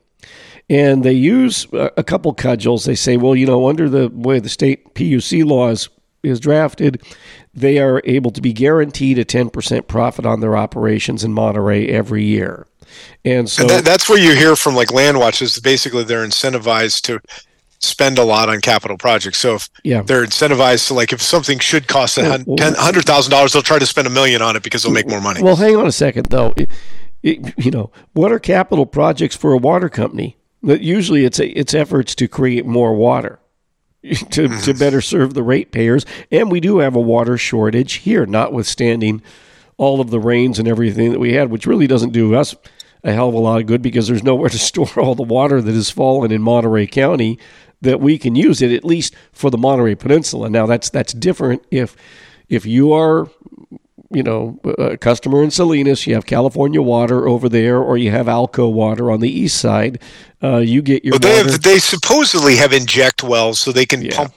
And 0.71 1.05
they 1.05 1.13
use 1.13 1.67
a 1.73 2.03
couple 2.03 2.33
cudgels. 2.33 2.85
They 2.85 2.95
say, 2.95 3.19
well, 3.19 3.37
you 3.37 3.47
know, 3.47 3.69
under 3.69 3.89
the 3.89 4.09
way 4.09 4.39
the 4.41 4.49
state 4.49 4.95
PUC 4.95 5.45
laws 5.45 5.91
is 6.23 6.41
drafted, 6.41 7.03
they 7.53 7.79
are 7.79 8.01
able 8.05 8.31
to 8.31 8.41
be 8.41 8.55
guaranteed 8.55 9.19
a 9.19 9.27
10% 9.27 9.87
profit 9.89 10.25
on 10.25 10.41
their 10.41 10.57
operations 10.57 11.23
in 11.23 11.35
Monterey 11.35 11.87
every 11.89 12.25
year. 12.25 12.67
And 13.27 13.49
so 13.49 13.65
and 13.65 13.71
that, 13.71 13.85
that's 13.85 14.09
where 14.09 14.19
you 14.19 14.35
hear 14.35 14.57
from 14.57 14.75
like 14.75 14.91
land 14.91 15.19
watches. 15.19 15.59
Basically, 15.61 16.03
they're 16.03 16.27
incentivized 16.27 17.03
to 17.03 17.21
spend 17.85 18.19
a 18.19 18.25
lot 18.25 18.49
on 18.49 18.61
capital 18.61 18.97
projects. 18.97 19.39
So 19.39 19.57
if 19.57 19.71
yeah. 19.83 20.03
they're 20.03 20.25
incentivized 20.25 20.89
to 20.89 20.95
like 20.95 21.13
if 21.13 21.23
something 21.23 21.59
should 21.59 21.87
cost 21.87 22.19
a 22.19 22.45
hundred 22.79 23.05
thousand 23.05 23.31
dollars, 23.31 23.53
they'll 23.53 23.63
try 23.63 23.79
to 23.79 23.87
spend 23.87 24.07
a 24.07 24.11
million 24.11 24.43
on 24.43 24.57
it 24.57 24.63
because 24.63 24.83
they'll 24.83 24.93
make 24.93 25.09
more 25.09 25.21
money. 25.21 25.43
Well, 25.43 25.57
hang 25.57 25.77
on 25.77 25.87
a 25.87 25.93
second 25.93 26.27
though. 26.27 26.55
It, 26.57 26.71
it, 27.23 27.55
you 27.65 27.71
know, 27.71 27.91
what 28.13 28.33
are 28.33 28.39
capital 28.39 28.87
projects 28.87 29.37
for 29.37 29.53
a 29.53 29.59
water 29.59 29.89
company? 29.89 30.37
That 30.63 30.81
usually 30.81 31.25
it's 31.25 31.39
a, 31.39 31.49
it's 31.49 31.75
efforts 31.75 32.15
to 32.17 32.29
create 32.29 32.67
more 32.67 32.95
water. 32.95 33.39
To, 34.05 34.21
to 34.21 34.49
mm-hmm. 34.49 34.79
better 34.79 35.01
serve 35.01 35.33
the 35.33 35.43
ratepayers. 35.43 36.05
And 36.31 36.51
we 36.51 36.61
do 36.61 36.81
have 36.81 36.95
a 36.95 37.01
water 37.01 37.39
shortage 37.39 37.95
here, 37.95 38.27
notwithstanding 38.27 39.23
all 39.79 40.03
of 40.03 40.11
the 40.11 40.21
rains 40.21 40.59
and 40.59 40.69
everything 40.69 41.13
that 41.13 41.19
we 41.19 41.33
had, 41.33 41.51
which 41.51 41.67
really 41.67 41.87
doesn't 41.87 42.13
do 42.13 42.35
us 42.35 42.55
a 43.05 43.13
hell 43.13 43.29
of 43.29 43.35
a 43.35 43.39
lot 43.39 43.61
of 43.61 43.67
good 43.67 43.83
because 43.83 44.09
there's 44.09 44.23
nowhere 44.23 44.49
to 44.49 44.59
store 44.71 44.99
all 44.99 45.15
the 45.15 45.23
water 45.23 45.61
that 45.61 45.75
has 45.75 45.91
fallen 45.91 46.33
in 46.33 46.43
Monterey 46.43 46.87
County 46.87 47.39
that 47.81 48.01
we 48.01 48.19
can 48.19 48.35
use 48.35 48.63
it 48.63 48.73
at 48.73 48.85
least 48.85 49.15
for 49.33 49.51
the 49.51 49.59
Monterey 49.59 49.95
Peninsula. 49.95 50.49
Now 50.51 50.67
that's 50.67 50.91
that's 50.91 51.13
different 51.13 51.65
if 51.71 51.95
if 52.49 52.67
you 52.67 52.93
are 52.93 53.29
you 54.11 54.23
know 54.23 54.59
a 54.79 54.97
customer 54.97 55.43
in 55.43 55.51
Salinas, 55.51 56.07
you 56.07 56.15
have 56.15 56.27
California 56.27 56.81
water 56.81 57.29
over 57.29 57.49
there, 57.49 57.79
or 57.79 57.97
you 57.99 58.11
have 58.11 58.27
Alco 58.27 58.73
water 58.73 59.11
on 59.11 59.21
the 59.21 59.31
east 59.31 59.59
side. 59.59 60.01
Uh, 60.43 60.59
you 60.59 60.83
get 60.83 61.05
your. 61.05 61.19
They 61.19 61.37
have, 61.37 61.63
they 61.63 61.79
supposedly 61.79 62.57
have 62.57 62.73
inject 62.73 63.23
wells, 63.23 63.61
so 63.61 63.73
they 63.73 63.87
can 63.87 64.03
yeah. 64.03 64.17
pump 64.17 64.35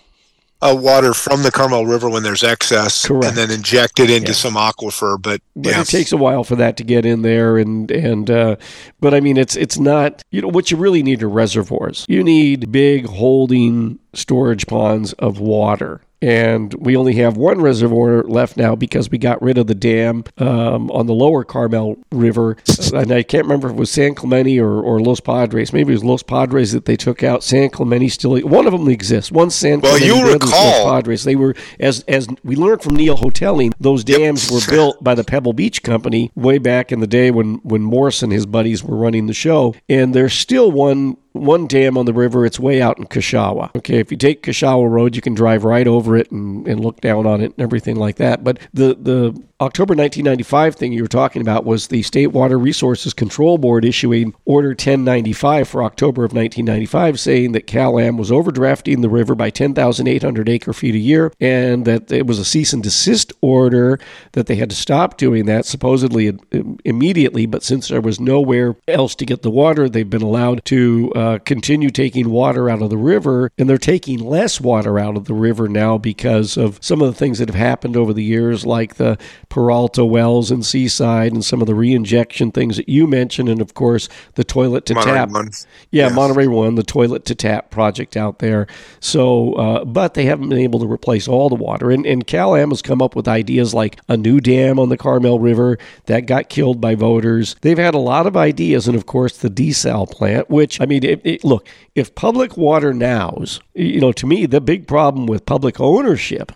uh, 0.61 0.75
water 0.77 1.13
from 1.13 1.43
the 1.43 1.51
Carmel 1.51 1.85
River 1.85 2.09
when 2.09 2.23
there's 2.23 2.43
excess, 2.43 3.05
Correct. 3.05 3.25
and 3.25 3.37
then 3.37 3.51
inject 3.51 3.99
it 3.99 4.09
into 4.09 4.29
yeah. 4.29 4.33
some 4.33 4.55
aquifer. 4.55 5.21
But, 5.21 5.41
but 5.55 5.69
yeah. 5.69 5.81
it 5.81 5.87
takes 5.87 6.11
a 6.11 6.17
while 6.17 6.43
for 6.43 6.55
that 6.55 6.77
to 6.77 6.83
get 6.83 7.05
in 7.05 7.21
there, 7.21 7.57
and 7.57 7.89
and 7.91 8.29
uh, 8.29 8.55
but 8.99 9.13
I 9.13 9.19
mean 9.19 9.37
it's 9.37 9.55
it's 9.55 9.77
not 9.77 10.23
you 10.31 10.41
know 10.41 10.47
what 10.47 10.71
you 10.71 10.77
really 10.77 11.03
need 11.03 11.21
are 11.21 11.29
reservoirs. 11.29 12.05
You 12.09 12.23
need 12.23 12.71
big 12.71 13.05
holding 13.05 13.99
storage 14.13 14.67
ponds 14.67 15.13
of 15.13 15.39
water 15.39 16.01
and 16.21 16.73
we 16.73 16.97
only 16.97 17.15
have 17.15 17.37
one 17.37 17.61
reservoir 17.61 18.23
left 18.23 18.57
now 18.57 18.75
because 18.75 19.11
we 19.11 19.17
got 19.17 19.41
rid 19.41 19.57
of 19.57 19.67
the 19.67 19.75
dam 19.75 20.23
um, 20.37 20.89
on 20.91 21.05
the 21.05 21.13
lower 21.13 21.43
Carmel 21.43 21.97
River. 22.11 22.57
And 22.93 23.11
I 23.11 23.23
can't 23.23 23.43
remember 23.43 23.67
if 23.67 23.73
it 23.73 23.79
was 23.79 23.91
San 23.91 24.15
Clemente 24.15 24.59
or, 24.59 24.81
or 24.81 24.99
Los 24.99 25.19
Padres. 25.19 25.73
Maybe 25.73 25.91
it 25.91 25.95
was 25.95 26.03
Los 26.03 26.23
Padres 26.23 26.71
that 26.71 26.85
they 26.85 26.95
took 26.95 27.23
out. 27.23 27.43
San 27.43 27.69
Clemente 27.69 28.09
still 28.09 28.39
one 28.39 28.65
of 28.65 28.73
them 28.73 28.87
exists. 28.87 29.31
One 29.31 29.49
San 29.49 29.81
well, 29.81 29.97
Clemente. 29.97 30.19
you 30.19 30.33
recall 30.33 30.49
Los 30.49 30.83
Padres. 30.85 31.23
They 31.23 31.35
were 31.35 31.55
as 31.79 32.03
as 32.07 32.27
we 32.43 32.55
learned 32.55 32.81
from 32.81 32.95
Neal 32.95 33.17
Hotelling. 33.17 33.73
Those 33.79 34.03
dams 34.03 34.49
yep. 34.49 34.53
were 34.53 34.71
built 34.71 35.03
by 35.03 35.15
the 35.15 35.23
Pebble 35.23 35.53
Beach 35.53 35.83
Company 35.83 36.31
way 36.35 36.57
back 36.57 36.91
in 36.91 36.99
the 36.99 37.07
day 37.07 37.29
when 37.31 37.55
when 37.63 37.81
Morse 37.81 38.23
and 38.23 38.31
his 38.31 38.45
buddies 38.45 38.83
were 38.83 38.97
running 38.97 39.27
the 39.27 39.33
show, 39.33 39.75
and 39.89 40.13
there's 40.13 40.33
still 40.33 40.71
one 40.71 41.17
one 41.37 41.67
dam 41.67 41.97
on 41.97 42.05
the 42.05 42.13
river. 42.13 42.45
It's 42.45 42.59
way 42.59 42.81
out 42.81 42.97
in 42.97 43.05
Cachagua. 43.05 43.75
Okay, 43.75 43.99
if 43.99 44.11
you 44.11 44.17
take 44.17 44.43
Cachagua 44.43 44.89
Road, 44.89 45.15
you 45.15 45.21
can 45.21 45.33
drive 45.33 45.63
right 45.63 45.87
over 45.87 46.15
it 46.17 46.31
and, 46.31 46.67
and 46.67 46.79
look 46.79 47.01
down 47.01 47.25
on 47.25 47.41
it 47.41 47.53
and 47.57 47.59
everything 47.59 47.95
like 47.95 48.17
that. 48.17 48.43
But 48.43 48.59
the 48.73 48.95
the 48.95 49.43
October 49.59 49.95
1995 49.95 50.75
thing 50.75 50.93
you 50.93 51.01
were 51.01 51.07
talking 51.07 51.41
about 51.41 51.65
was 51.65 51.87
the 51.87 52.03
State 52.03 52.27
Water 52.27 52.59
Resources 52.59 53.11
Control 53.11 53.57
Board 53.57 53.85
issuing 53.85 54.35
Order 54.45 54.69
1095 54.69 55.67
for 55.67 55.81
October 55.81 56.23
of 56.23 56.31
1995, 56.31 57.19
saying 57.19 57.53
that 57.53 57.65
Cal 57.65 57.97
Am 57.97 58.17
was 58.17 58.29
overdrafting 58.29 59.01
the 59.01 59.09
river 59.09 59.33
by 59.33 59.49
10,800 59.49 60.47
acre 60.47 60.73
feet 60.73 60.93
a 60.93 60.99
year, 60.99 61.33
and 61.39 61.85
that 61.85 62.11
it 62.11 62.27
was 62.27 62.37
a 62.37 62.45
cease 62.45 62.71
and 62.71 62.83
desist 62.83 63.33
order 63.41 63.99
that 64.33 64.45
they 64.45 64.57
had 64.57 64.69
to 64.69 64.75
stop 64.75 65.17
doing 65.17 65.47
that 65.47 65.65
supposedly 65.65 66.37
immediately. 66.85 67.47
But 67.47 67.63
since 67.63 67.87
there 67.87 67.99
was 67.99 68.19
nowhere 68.19 68.75
else 68.87 69.15
to 69.15 69.25
get 69.25 69.41
the 69.41 69.49
water, 69.49 69.89
they've 69.89 70.07
been 70.07 70.21
allowed 70.21 70.65
to 70.65 71.11
uh, 71.15 71.39
continue 71.39 71.89
taking 71.89 72.29
water 72.29 72.69
out 72.69 72.83
of 72.83 72.91
the 72.91 72.97
river, 72.97 73.51
and 73.57 73.67
they're 73.67 73.79
taking 73.79 74.19
less 74.19 74.61
water 74.61 74.99
out 74.99 75.17
of 75.17 75.25
the 75.25 75.33
river 75.33 75.67
now 75.67 75.97
because 75.97 76.57
of 76.57 76.77
some 76.79 77.01
of 77.01 77.07
the 77.07 77.17
things 77.17 77.39
that 77.39 77.49
have 77.49 77.55
happened 77.55 77.97
over 77.97 78.13
the 78.13 78.23
years, 78.23 78.63
like 78.63 78.95
the 78.97 79.17
Paralta 79.49 80.05
wells 80.05 80.51
and 80.51 80.65
Seaside 80.65 81.31
and 81.31 81.43
some 81.43 81.61
of 81.61 81.67
the 81.67 81.73
reinjection 81.73 82.53
things 82.53 82.77
that 82.77 82.89
you 82.89 83.07
mentioned, 83.07 83.49
and 83.49 83.61
of 83.61 83.73
course 83.73 84.09
the 84.35 84.43
toilet 84.43 84.85
to 84.87 84.93
Monterey 84.93 85.13
tap. 85.13 85.29
One. 85.29 85.49
Yeah, 85.91 86.07
yes. 86.07 86.15
Monterey 86.15 86.47
One, 86.47 86.75
the 86.75 86.83
toilet 86.83 87.25
to 87.25 87.35
tap 87.35 87.71
project 87.71 88.17
out 88.17 88.39
there. 88.39 88.67
So, 88.99 89.53
uh, 89.53 89.85
but 89.85 90.13
they 90.13 90.25
haven't 90.25 90.49
been 90.49 90.59
able 90.59 90.79
to 90.79 90.91
replace 90.91 91.27
all 91.27 91.49
the 91.49 91.55
water. 91.55 91.91
And, 91.91 92.05
and 92.05 92.27
Cal 92.27 92.55
Am 92.55 92.69
has 92.69 92.81
come 92.81 93.01
up 93.01 93.15
with 93.15 93.27
ideas 93.27 93.73
like 93.73 93.99
a 94.07 94.17
new 94.17 94.39
dam 94.39 94.79
on 94.79 94.89
the 94.89 94.97
Carmel 94.97 95.39
River 95.39 95.77
that 96.05 96.25
got 96.25 96.49
killed 96.49 96.81
by 96.81 96.95
voters. 96.95 97.55
They've 97.61 97.77
had 97.77 97.95
a 97.95 97.99
lot 97.99 98.27
of 98.27 98.37
ideas, 98.37 98.87
and 98.87 98.95
of 98.95 99.05
course 99.05 99.37
the 99.37 99.49
desal 99.49 100.09
plant, 100.09 100.49
which 100.49 100.81
I 100.81 100.85
mean, 100.85 101.03
it, 101.03 101.21
it, 101.23 101.43
look, 101.43 101.67
if 101.95 102.15
public 102.15 102.57
water 102.57 102.93
nows, 102.93 103.61
you 103.73 104.01
know, 104.01 104.11
to 104.11 104.27
me 104.27 104.45
the 104.45 104.61
big 104.61 104.87
problem 104.87 105.25
with 105.25 105.45
public 105.45 105.79
ownership 105.79 106.51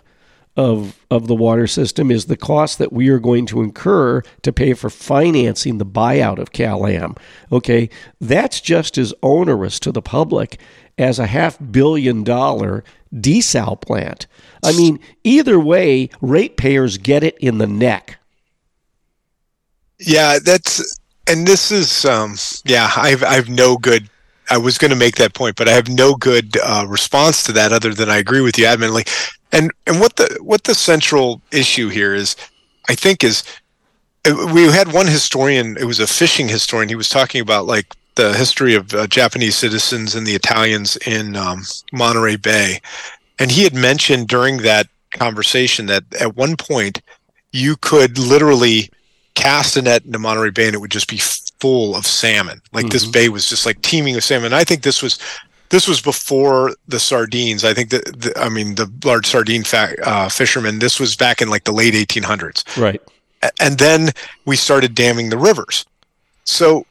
of 0.56 0.98
of 1.10 1.28
the 1.28 1.34
water 1.34 1.66
system 1.66 2.10
is 2.10 2.26
the 2.26 2.36
cost 2.36 2.78
that 2.78 2.92
we 2.92 3.08
are 3.08 3.18
going 3.18 3.46
to 3.46 3.62
incur 3.62 4.22
to 4.42 4.52
pay 4.52 4.74
for 4.74 4.90
financing 4.90 5.78
the 5.78 5.86
buyout 5.86 6.38
of 6.38 6.52
CalAm. 6.52 7.16
Okay, 7.50 7.88
that's 8.20 8.60
just 8.60 8.98
as 8.98 9.14
onerous 9.22 9.80
to 9.80 9.92
the 9.92 10.02
public 10.02 10.60
as 10.98 11.18
a 11.18 11.26
half 11.26 11.58
billion 11.70 12.22
dollar 12.22 12.84
desal 13.14 13.80
plant. 13.80 14.26
I 14.62 14.72
mean, 14.72 15.00
either 15.24 15.58
way, 15.58 16.10
ratepayers 16.20 16.98
get 16.98 17.22
it 17.22 17.36
in 17.38 17.58
the 17.58 17.66
neck. 17.66 18.18
Yeah, 19.98 20.38
that's 20.38 20.98
and 21.26 21.46
this 21.46 21.70
is 21.70 22.04
um 22.04 22.36
yeah, 22.64 22.90
I've 22.94 23.24
I've 23.24 23.48
no 23.48 23.76
good 23.76 24.10
I 24.50 24.58
was 24.58 24.76
going 24.76 24.90
to 24.90 24.96
make 24.96 25.16
that 25.16 25.32
point, 25.32 25.56
but 25.56 25.68
I 25.68 25.72
have 25.72 25.88
no 25.88 26.14
good 26.14 26.58
uh, 26.62 26.84
response 26.86 27.42
to 27.44 27.52
that 27.52 27.72
other 27.72 27.94
than 27.94 28.10
I 28.10 28.18
agree 28.18 28.42
with 28.42 28.58
you 28.58 28.66
adamantly. 28.66 29.08
And 29.52 29.70
and 29.86 30.00
what 30.00 30.16
the 30.16 30.38
what 30.40 30.64
the 30.64 30.74
central 30.74 31.40
issue 31.50 31.88
here 31.88 32.14
is, 32.14 32.36
I 32.88 32.94
think 32.94 33.22
is 33.22 33.44
uh, 34.24 34.50
we 34.52 34.64
had 34.64 34.92
one 34.92 35.06
historian. 35.06 35.76
It 35.76 35.84
was 35.84 36.00
a 36.00 36.06
fishing 36.06 36.48
historian. 36.48 36.88
He 36.88 36.94
was 36.94 37.08
talking 37.08 37.40
about 37.40 37.66
like 37.66 37.94
the 38.14 38.34
history 38.34 38.74
of 38.74 38.92
uh, 38.94 39.06
Japanese 39.06 39.56
citizens 39.56 40.14
and 40.14 40.26
the 40.26 40.34
Italians 40.34 40.96
in 41.06 41.36
um, 41.36 41.62
Monterey 41.92 42.36
Bay, 42.36 42.80
and 43.38 43.50
he 43.50 43.62
had 43.64 43.74
mentioned 43.74 44.28
during 44.28 44.58
that 44.58 44.86
conversation 45.12 45.86
that 45.86 46.04
at 46.18 46.36
one 46.36 46.56
point 46.56 47.02
you 47.52 47.76
could 47.76 48.18
literally 48.18 48.90
cast 49.34 49.76
a 49.76 49.82
net 49.82 50.04
into 50.04 50.18
Monterey 50.18 50.50
Bay 50.50 50.66
and 50.66 50.74
it 50.74 50.80
would 50.80 50.90
just 50.90 51.08
be 51.08 51.18
full 51.18 51.94
of 51.94 52.06
salmon. 52.06 52.60
Like 52.72 52.86
mm-hmm. 52.86 52.92
this 52.92 53.06
bay 53.06 53.28
was 53.28 53.48
just 53.48 53.66
like 53.66 53.80
teeming 53.82 54.14
with 54.14 54.24
salmon. 54.24 54.52
I 54.52 54.64
think 54.64 54.82
this 54.82 55.02
was 55.02 55.18
this 55.72 55.88
was 55.88 56.02
before 56.02 56.76
the 56.86 57.00
sardines. 57.00 57.64
I 57.64 57.72
think 57.72 57.88
that 57.90 58.34
I 58.36 58.50
mean 58.50 58.74
the 58.74 58.92
large 59.04 59.26
sardine 59.26 59.64
fa- 59.64 59.96
uh, 60.04 60.28
fishermen. 60.28 60.78
This 60.78 61.00
was 61.00 61.16
back 61.16 61.40
in 61.40 61.48
like 61.48 61.64
the 61.64 61.72
late 61.72 61.94
1800s. 61.94 62.80
Right. 62.80 63.00
And 63.58 63.78
then 63.78 64.10
we 64.44 64.54
started 64.54 64.94
damming 64.94 65.30
the 65.30 65.38
rivers. 65.38 65.86
So 66.44 66.84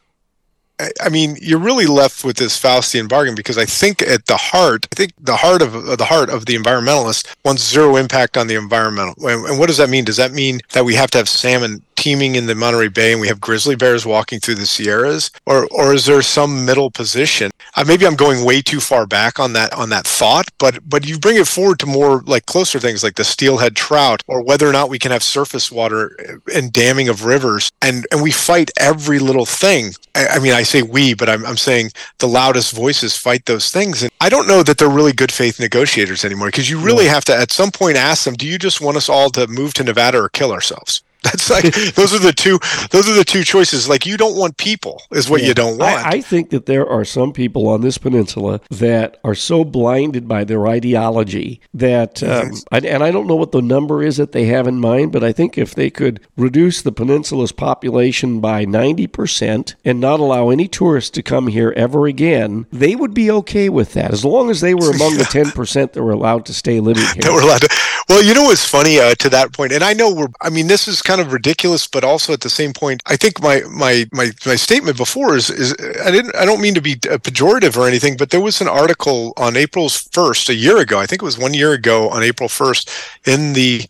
I 0.99 1.09
mean, 1.09 1.37
you're 1.39 1.59
really 1.59 1.85
left 1.85 2.23
with 2.23 2.37
this 2.37 2.59
Faustian 2.59 3.07
bargain 3.07 3.35
because 3.35 3.59
I 3.59 3.65
think 3.65 4.01
at 4.01 4.25
the 4.25 4.37
heart, 4.37 4.87
I 4.91 4.95
think 4.95 5.13
the 5.19 5.35
heart 5.35 5.61
of 5.61 5.73
the 5.97 6.05
heart 6.05 6.31
of 6.31 6.47
the 6.47 6.55
environmentalist 6.55 7.35
wants 7.45 7.69
zero 7.69 7.97
impact 7.97 8.35
on 8.35 8.47
the 8.47 8.55
environmental. 8.55 9.13
And 9.27 9.59
what 9.59 9.67
does 9.67 9.77
that 9.77 9.91
mean? 9.91 10.05
Does 10.05 10.17
that 10.17 10.31
mean 10.31 10.59
that 10.73 10.83
we 10.83 10.95
have 10.95 11.11
to 11.11 11.19
have 11.19 11.29
salmon 11.29 11.83
teeming 12.01 12.33
in 12.33 12.47
the 12.47 12.55
Monterey 12.55 12.87
Bay 12.87 13.11
and 13.11 13.21
we 13.21 13.27
have 13.27 13.39
grizzly 13.39 13.75
bears 13.75 14.07
walking 14.07 14.39
through 14.39 14.55
the 14.55 14.65
Sierras, 14.65 15.29
or 15.45 15.67
or 15.69 15.93
is 15.93 16.07
there 16.07 16.23
some 16.23 16.65
middle 16.65 16.89
position? 16.89 17.51
Uh, 17.75 17.83
maybe 17.85 18.07
I'm 18.07 18.15
going 18.15 18.43
way 18.43 18.63
too 18.63 18.79
far 18.79 19.05
back 19.05 19.39
on 19.39 19.53
that 19.53 19.71
on 19.73 19.89
that 19.89 20.07
thought, 20.07 20.47
but 20.57 20.79
but 20.89 21.07
you 21.07 21.19
bring 21.19 21.37
it 21.37 21.47
forward 21.47 21.77
to 21.79 21.85
more 21.85 22.23
like 22.25 22.47
closer 22.47 22.79
things 22.79 23.03
like 23.03 23.15
the 23.15 23.23
steelhead 23.23 23.75
trout, 23.75 24.23
or 24.27 24.41
whether 24.41 24.67
or 24.67 24.71
not 24.71 24.89
we 24.89 24.97
can 24.97 25.11
have 25.11 25.23
surface 25.23 25.71
water 25.71 26.17
and 26.55 26.73
damming 26.73 27.07
of 27.07 27.23
rivers, 27.23 27.71
and 27.83 28.07
and 28.11 28.23
we 28.23 28.31
fight 28.31 28.71
every 28.79 29.19
little 29.19 29.45
thing. 29.45 29.93
I, 30.15 30.27
I 30.27 30.39
mean, 30.39 30.53
I 30.53 30.63
say 30.63 30.81
we, 30.81 31.13
but 31.13 31.29
I'm 31.29 31.45
I'm 31.45 31.57
saying 31.57 31.91
the 32.17 32.27
loudest 32.27 32.73
voices 32.73 33.15
fight 33.15 33.45
those 33.45 33.69
things, 33.69 34.01
and 34.01 34.11
I 34.19 34.29
don't 34.29 34.47
know 34.47 34.63
that 34.63 34.79
they're 34.79 34.89
really 34.89 35.13
good 35.13 35.31
faith 35.31 35.59
negotiators 35.59 36.25
anymore 36.25 36.47
because 36.47 36.67
you 36.67 36.79
really 36.79 37.05
have 37.05 37.25
to 37.25 37.35
at 37.35 37.51
some 37.51 37.69
point 37.69 37.95
ask 37.95 38.23
them, 38.25 38.33
do 38.33 38.47
you 38.47 38.57
just 38.57 38.81
want 38.81 38.97
us 38.97 39.07
all 39.07 39.29
to 39.31 39.45
move 39.45 39.75
to 39.75 39.83
Nevada 39.83 40.17
or 40.17 40.29
kill 40.29 40.51
ourselves? 40.51 41.03
That's 41.23 41.51
like 41.51 41.65
those 41.93 42.15
are 42.15 42.19
the 42.19 42.33
two. 42.35 42.57
Those 42.89 43.07
are 43.07 43.13
the 43.13 43.23
two 43.23 43.43
choices. 43.43 43.87
Like 43.87 44.07
you 44.07 44.17
don't 44.17 44.35
want 44.35 44.57
people 44.57 45.03
is 45.11 45.29
what 45.29 45.41
yeah. 45.41 45.49
you 45.49 45.53
don't 45.53 45.77
want. 45.77 46.03
I, 46.03 46.13
I, 46.13 46.21
think 46.21 46.49
that 46.49 46.65
there 46.65 46.87
are 46.87 47.05
some 47.05 47.31
people 47.31 47.67
on 47.67 47.81
this 47.81 47.99
peninsula 47.99 48.59
that 48.71 49.19
are 49.23 49.35
so 49.35 49.63
blinded 49.63 50.27
by 50.27 50.45
their 50.45 50.65
ideology 50.65 51.61
that, 51.75 52.23
um, 52.23 52.53
I, 52.71 52.79
and 52.79 53.03
I 53.03 53.11
don't 53.11 53.27
know 53.27 53.35
what 53.35 53.51
the 53.51 53.61
number 53.61 54.01
is 54.01 54.17
that 54.17 54.31
they 54.31 54.45
have 54.45 54.65
in 54.65 54.79
mind, 54.79 55.11
but 55.11 55.23
I 55.23 55.31
think 55.31 55.59
if 55.59 55.75
they 55.75 55.91
could 55.91 56.21
reduce 56.37 56.81
the 56.81 56.91
peninsula's 56.91 57.51
population 57.51 58.39
by 58.39 58.65
ninety 58.65 59.05
percent 59.05 59.75
and 59.85 59.99
not 59.99 60.19
allow 60.19 60.49
any 60.49 60.67
tourists 60.67 61.11
to 61.11 61.21
come 61.21 61.47
here 61.47 61.71
ever 61.77 62.07
again, 62.07 62.65
they 62.71 62.95
would 62.95 63.13
be 63.13 63.29
okay 63.29 63.69
with 63.69 63.93
that 63.93 64.11
as 64.11 64.25
long 64.25 64.49
as 64.49 64.61
they 64.61 64.73
were 64.73 64.89
among 64.89 65.17
the 65.17 65.25
ten 65.29 65.51
percent 65.51 65.93
that 65.93 66.01
were 66.01 66.13
allowed 66.13 66.47
to 66.47 66.53
stay 66.53 66.79
living 66.79 67.03
here. 67.03 67.21
that 67.21 67.31
were 67.31 67.41
allowed 67.41 67.61
to. 67.61 67.69
Well, 68.11 68.21
you 68.21 68.33
know 68.33 68.43
what's 68.43 68.65
funny 68.65 68.99
uh, 68.99 69.15
to 69.15 69.29
that 69.29 69.53
point, 69.53 69.71
and 69.71 69.85
I 69.85 69.93
know 69.93 70.13
we're. 70.13 70.27
I 70.41 70.49
mean, 70.49 70.67
this 70.67 70.85
is 70.85 71.01
kind 71.01 71.21
of 71.21 71.31
ridiculous, 71.31 71.87
but 71.87 72.03
also 72.03 72.33
at 72.33 72.41
the 72.41 72.49
same 72.49 72.73
point, 72.73 73.01
I 73.05 73.15
think 73.15 73.41
my 73.41 73.61
my 73.69 74.05
my 74.11 74.31
my 74.45 74.57
statement 74.57 74.97
before 74.97 75.37
is 75.37 75.49
is 75.49 75.73
I 76.03 76.11
didn't 76.11 76.35
I 76.35 76.43
don't 76.43 76.59
mean 76.59 76.73
to 76.73 76.81
be 76.81 76.95
uh, 77.09 77.19
pejorative 77.19 77.77
or 77.77 77.87
anything, 77.87 78.17
but 78.17 78.29
there 78.29 78.41
was 78.41 78.59
an 78.59 78.67
article 78.67 79.31
on 79.37 79.55
April 79.55 79.87
first 79.87 80.49
a 80.49 80.53
year 80.53 80.79
ago. 80.79 80.99
I 80.99 81.05
think 81.05 81.21
it 81.21 81.25
was 81.25 81.37
one 81.37 81.53
year 81.53 81.71
ago 81.71 82.09
on 82.09 82.21
April 82.21 82.49
first 82.49 82.89
in 83.23 83.53
the 83.53 83.85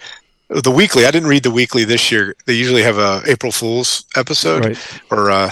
the 0.49 0.69
weekly. 0.69 1.07
I 1.07 1.09
didn't 1.09 1.29
read 1.29 1.41
the 1.41 1.49
weekly 1.49 1.83
this 1.83 2.11
year. 2.11 2.35
They 2.45 2.53
usually 2.53 2.83
have 2.83 2.99
a 2.99 3.23
April 3.25 3.51
Fool's 3.51 4.05
episode 4.15 4.65
right. 4.65 5.01
or 5.09 5.31
uh, 5.31 5.49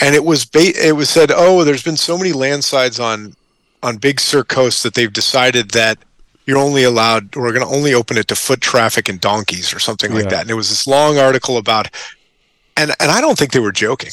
and 0.00 0.14
it 0.14 0.24
was 0.24 0.46
ba- 0.46 0.82
it 0.82 0.96
was 0.96 1.10
said, 1.10 1.30
oh, 1.30 1.62
there's 1.62 1.82
been 1.82 1.98
so 1.98 2.16
many 2.16 2.32
landslides 2.32 2.98
on 2.98 3.36
on 3.82 3.98
Big 3.98 4.18
Sur 4.18 4.44
coast 4.44 4.82
that 4.82 4.94
they've 4.94 5.12
decided 5.12 5.72
that 5.72 5.98
you're 6.48 6.58
only 6.58 6.82
allowed 6.82 7.36
we're 7.36 7.52
going 7.52 7.64
to 7.64 7.72
only 7.72 7.92
open 7.92 8.16
it 8.16 8.26
to 8.28 8.34
foot 8.34 8.62
traffic 8.62 9.10
and 9.10 9.20
donkeys 9.20 9.74
or 9.74 9.78
something 9.78 10.14
like 10.14 10.30
that. 10.30 10.40
And 10.40 10.50
it 10.50 10.54
was 10.54 10.70
this 10.70 10.86
long 10.86 11.18
article 11.18 11.58
about 11.58 11.90
and 12.78 12.92
and 13.00 13.10
I 13.10 13.20
don't 13.20 13.36
think 13.36 13.52
they 13.52 13.60
were 13.60 13.72
joking. 13.72 14.10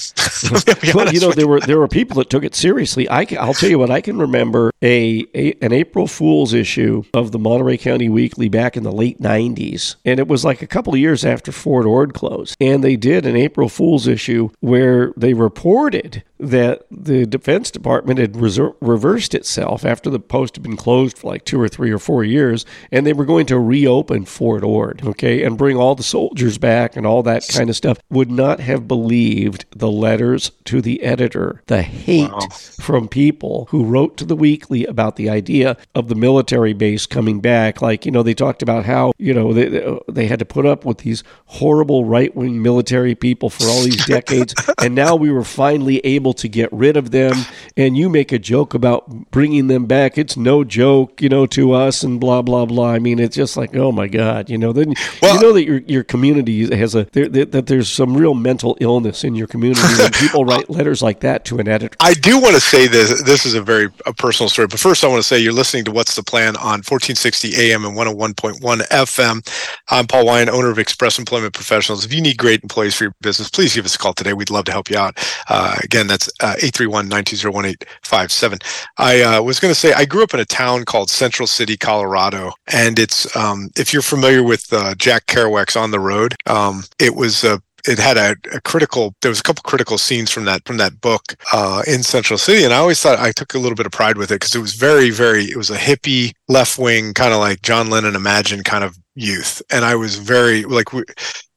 well, 0.94 1.14
you 1.14 1.20
know, 1.20 1.32
there 1.32 1.48
were 1.48 1.60
there 1.60 1.80
were 1.80 1.88
people 1.88 2.18
that 2.18 2.30
took 2.30 2.44
it 2.44 2.56
seriously. 2.56 3.08
I 3.08 3.26
will 3.46 3.54
tell 3.54 3.70
you 3.70 3.80
what 3.80 3.92
I 3.92 4.02
can 4.02 4.18
remember 4.18 4.72
a, 4.82 5.26
a, 5.34 5.54
an 5.62 5.72
April 5.72 6.08
Fool's 6.08 6.54
issue 6.54 7.04
of 7.14 7.32
the 7.32 7.40
Monterey 7.40 7.78
County 7.78 8.10
Weekly 8.10 8.50
back 8.50 8.76
in 8.76 8.84
the 8.84 8.92
late 8.92 9.22
'90s, 9.22 9.96
and 10.04 10.20
it 10.20 10.28
was 10.28 10.44
like 10.44 10.62
a 10.62 10.68
couple 10.68 10.94
of 10.94 11.00
years 11.00 11.24
after 11.24 11.52
Fort 11.52 11.86
Ord 11.86 12.14
closed, 12.14 12.58
and 12.60 12.84
they 12.84 12.96
did 12.96 13.26
an 13.26 13.36
April 13.36 13.70
Fool's 13.70 14.08
issue 14.08 14.50
where 14.60 15.14
they 15.16 15.34
reported 15.34 16.24
that 16.40 16.86
the 16.92 17.26
Defense 17.26 17.72
Department 17.72 18.20
had 18.20 18.34
reser- 18.34 18.76
reversed 18.82 19.34
itself 19.34 19.86
after 19.86 20.10
the 20.10 20.20
post 20.20 20.56
had 20.56 20.64
been 20.64 20.76
closed 20.76 21.18
for 21.18 21.28
like 21.28 21.46
two 21.46 21.60
or 21.60 21.70
three 21.70 21.92
or 21.92 22.00
four 22.00 22.24
years, 22.24 22.66
and 22.92 23.06
they 23.06 23.14
were 23.14 23.26
going 23.26 23.46
to 23.48 23.60
reopen 23.60 24.26
Fort 24.26 24.64
Ord, 24.64 25.02
okay, 25.06 25.44
and 25.44 25.58
bring 25.58 25.78
all 25.78 25.96
the 25.96 26.04
soldiers 26.04 26.58
back 26.58 26.96
and 26.96 27.06
all 27.06 27.24
that 27.24 27.48
kind 27.48 27.70
of 27.70 27.76
stuff. 27.76 28.00
Would 28.10 28.30
not 28.30 28.60
have 28.60 28.88
believed 28.88 29.66
the 29.72 29.90
letters 29.90 30.52
to 30.66 30.82
the 30.82 31.04
editor, 31.04 31.64
the 31.68 31.82
hate 31.82 32.32
wow. 32.32 32.48
from 32.80 33.08
people 33.08 33.68
who 33.70 33.86
wrote 33.86 34.18
to 34.18 34.26
the 34.26 34.36
weekly 34.36 34.86
about 34.86 35.16
the 35.16 35.30
idea 35.30 35.78
of 35.94 36.10
the 36.10 36.16
military 36.16 36.74
base 36.74 37.06
coming 37.06 37.40
back. 37.40 37.82
Like, 37.82 38.06
you 38.06 38.12
know, 38.12 38.24
they 38.24 38.34
talked 38.34 38.62
about 38.62 38.86
how, 38.86 39.14
you 39.18 39.34
know, 39.34 39.54
they, 39.54 40.00
they 40.10 40.28
had 40.28 40.40
to 40.40 40.46
put 40.46 40.66
up 40.66 40.84
with 40.86 41.00
these 41.00 41.24
horrible 41.46 42.06
right 42.06 42.36
wing 42.36 42.62
military 42.62 43.16
people 43.16 43.50
for 43.50 43.66
all 43.66 43.84
these 43.84 44.06
decades, 44.08 44.54
and 44.82 44.96
now 44.96 45.16
we 45.16 45.32
were 45.32 45.44
finally 45.44 46.00
able 46.00 46.25
able 46.26 46.34
to 46.34 46.50
get 46.50 46.72
rid 46.74 46.98
of 46.98 47.12
them. 47.12 47.36
And 47.78 47.96
you 47.96 48.10
make 48.10 48.32
a 48.32 48.40
joke 48.40 48.74
about 48.74 49.30
bringing 49.32 49.68
them 49.68 49.86
back. 49.86 50.18
It's 50.18 50.36
no 50.36 50.64
joke, 50.64 51.22
you 51.22 51.30
know, 51.30 51.46
to 51.48 51.74
us 51.74 52.04
and 52.04 52.20
blah 52.20 52.42
blah 52.42 52.66
blah. 52.66 52.92
I 52.92 53.00
mean, 53.00 53.20
it's 53.20 53.36
just 53.36 53.56
like, 53.56 53.76
oh 53.76 53.92
my 53.92 54.08
god, 54.08 54.50
you 54.50 54.58
know. 54.58 54.74
Then 54.74 54.94
well, 55.22 55.36
you 55.36 55.42
know 55.42 55.54
that 55.54 55.64
your 55.66 55.80
your 55.80 56.04
community 56.04 56.76
has 56.76 56.96
a 56.96 57.08
there, 57.12 57.30
that 57.30 57.68
there's 57.68 57.90
some 57.90 58.18
real 58.18 58.34
mental 58.34 58.76
illness 58.80 59.24
in 59.24 59.36
your 59.36 59.48
community 59.48 59.82
when 59.98 60.12
people 60.14 60.46
write 60.46 60.70
letters 60.70 61.02
like 61.02 61.20
that 61.20 61.46
to 61.46 61.60
an 61.60 61.68
editor. 61.68 61.96
I 62.00 62.14
do 62.14 62.40
want 62.40 62.56
to 62.56 62.62
say 62.62 62.88
this. 62.88 63.22
This 63.24 63.46
is 63.46 63.54
a 63.54 63.62
very 63.62 63.90
a 64.06 64.14
personal 64.14 64.50
story, 64.50 64.68
but 64.68 64.80
first 64.80 65.04
I 65.04 65.08
want 65.08 65.20
to 65.20 65.28
say 65.28 65.38
you're 65.38 65.54
listening 65.54 65.86
to 65.86 65.92
What's 65.92 66.16
the 66.16 66.24
Plan 66.24 66.56
on 66.56 66.82
1460 66.82 67.56
AM 67.56 67.86
and 67.86 67.96
101.1 67.96 68.60
FM. 68.88 69.48
I'm 69.90 70.08
Paul 70.08 70.26
Wine, 70.26 70.50
owner 70.50 70.72
of 70.72 70.80
Express 70.80 71.20
Employment 71.20 71.54
Professionals. 71.54 72.06
If 72.06 72.14
you 72.14 72.22
need 72.22 72.38
great 72.38 72.64
employees 72.64 72.96
for 72.96 73.06
your 73.06 73.16
business, 73.22 73.50
please 73.50 73.76
give 73.76 73.86
us 73.86 73.96
a 73.96 73.98
call 73.98 74.14
today. 74.14 74.34
We'd 74.34 74.50
love 74.50 74.66
to 74.66 74.72
help 74.72 74.90
you 74.90 74.98
out. 74.98 75.18
Uh, 75.50 75.76
again, 75.84 76.08
that's 76.16 76.30
uh, 76.40 76.56
831-920-1857. 76.60 78.64
I 78.98 79.22
uh, 79.22 79.42
was 79.42 79.60
going 79.60 79.74
to 79.74 79.80
say 79.80 79.92
I 79.92 80.06
grew 80.06 80.24
up 80.24 80.34
in 80.34 80.40
a 80.40 80.46
town 80.46 80.86
called 80.86 81.10
Central 81.10 81.46
City, 81.46 81.76
Colorado, 81.76 82.54
and 82.72 82.98
it's 82.98 83.36
um, 83.36 83.70
if 83.78 83.92
you're 83.92 84.02
familiar 84.02 84.44
with 84.44 84.72
uh, 84.72 84.96
Jack 84.96 85.26
Kerouac's 85.26 85.76
On 85.76 85.92
the 85.92 86.00
Road, 86.00 86.36
um, 86.46 86.84
it 87.00 87.16
was 87.16 87.44
a 87.44 87.62
it 87.88 88.00
had 88.00 88.18
a, 88.18 88.36
a, 88.52 88.60
critical 88.62 89.14
there 89.22 89.30
was 89.30 89.40
a 89.40 89.44
couple 89.44 89.62
critical 89.62 90.00
scenes 90.00 90.32
from 90.32 90.46
that 90.46 90.66
from 90.66 90.78
that 90.78 91.00
book 91.02 91.36
uh, 91.54 91.84
in 91.86 92.02
central 92.02 92.40
city 92.40 92.64
and 92.64 92.74
i 92.74 92.78
always 92.78 93.00
thought 93.00 93.20
i 93.20 93.32
took 93.32 93.54
a 93.54 93.60
little 93.60 93.76
bit 93.76 93.86
of 93.86 93.92
pride 93.92 94.18
with 94.18 94.32
it 94.32 94.40
because 94.40 94.56
it 94.56 94.60
was 94.60 94.74
very 94.74 95.12
very 95.12 95.44
it 95.44 95.56
was 95.56 95.70
a 95.70 95.78
hippie 95.78 96.32
left 96.48 96.80
wing 96.80 97.14
kind 97.14 97.32
of 97.32 97.38
like 97.38 97.62
john 97.62 97.92
lennon 97.92 98.16
Imagine 98.16 98.64
kind 98.64 98.84
of 98.84 98.98
youth 99.14 99.62
and 99.72 99.86
i 99.86 99.94
was 99.94 100.16
very 100.16 100.64
like 100.64 100.88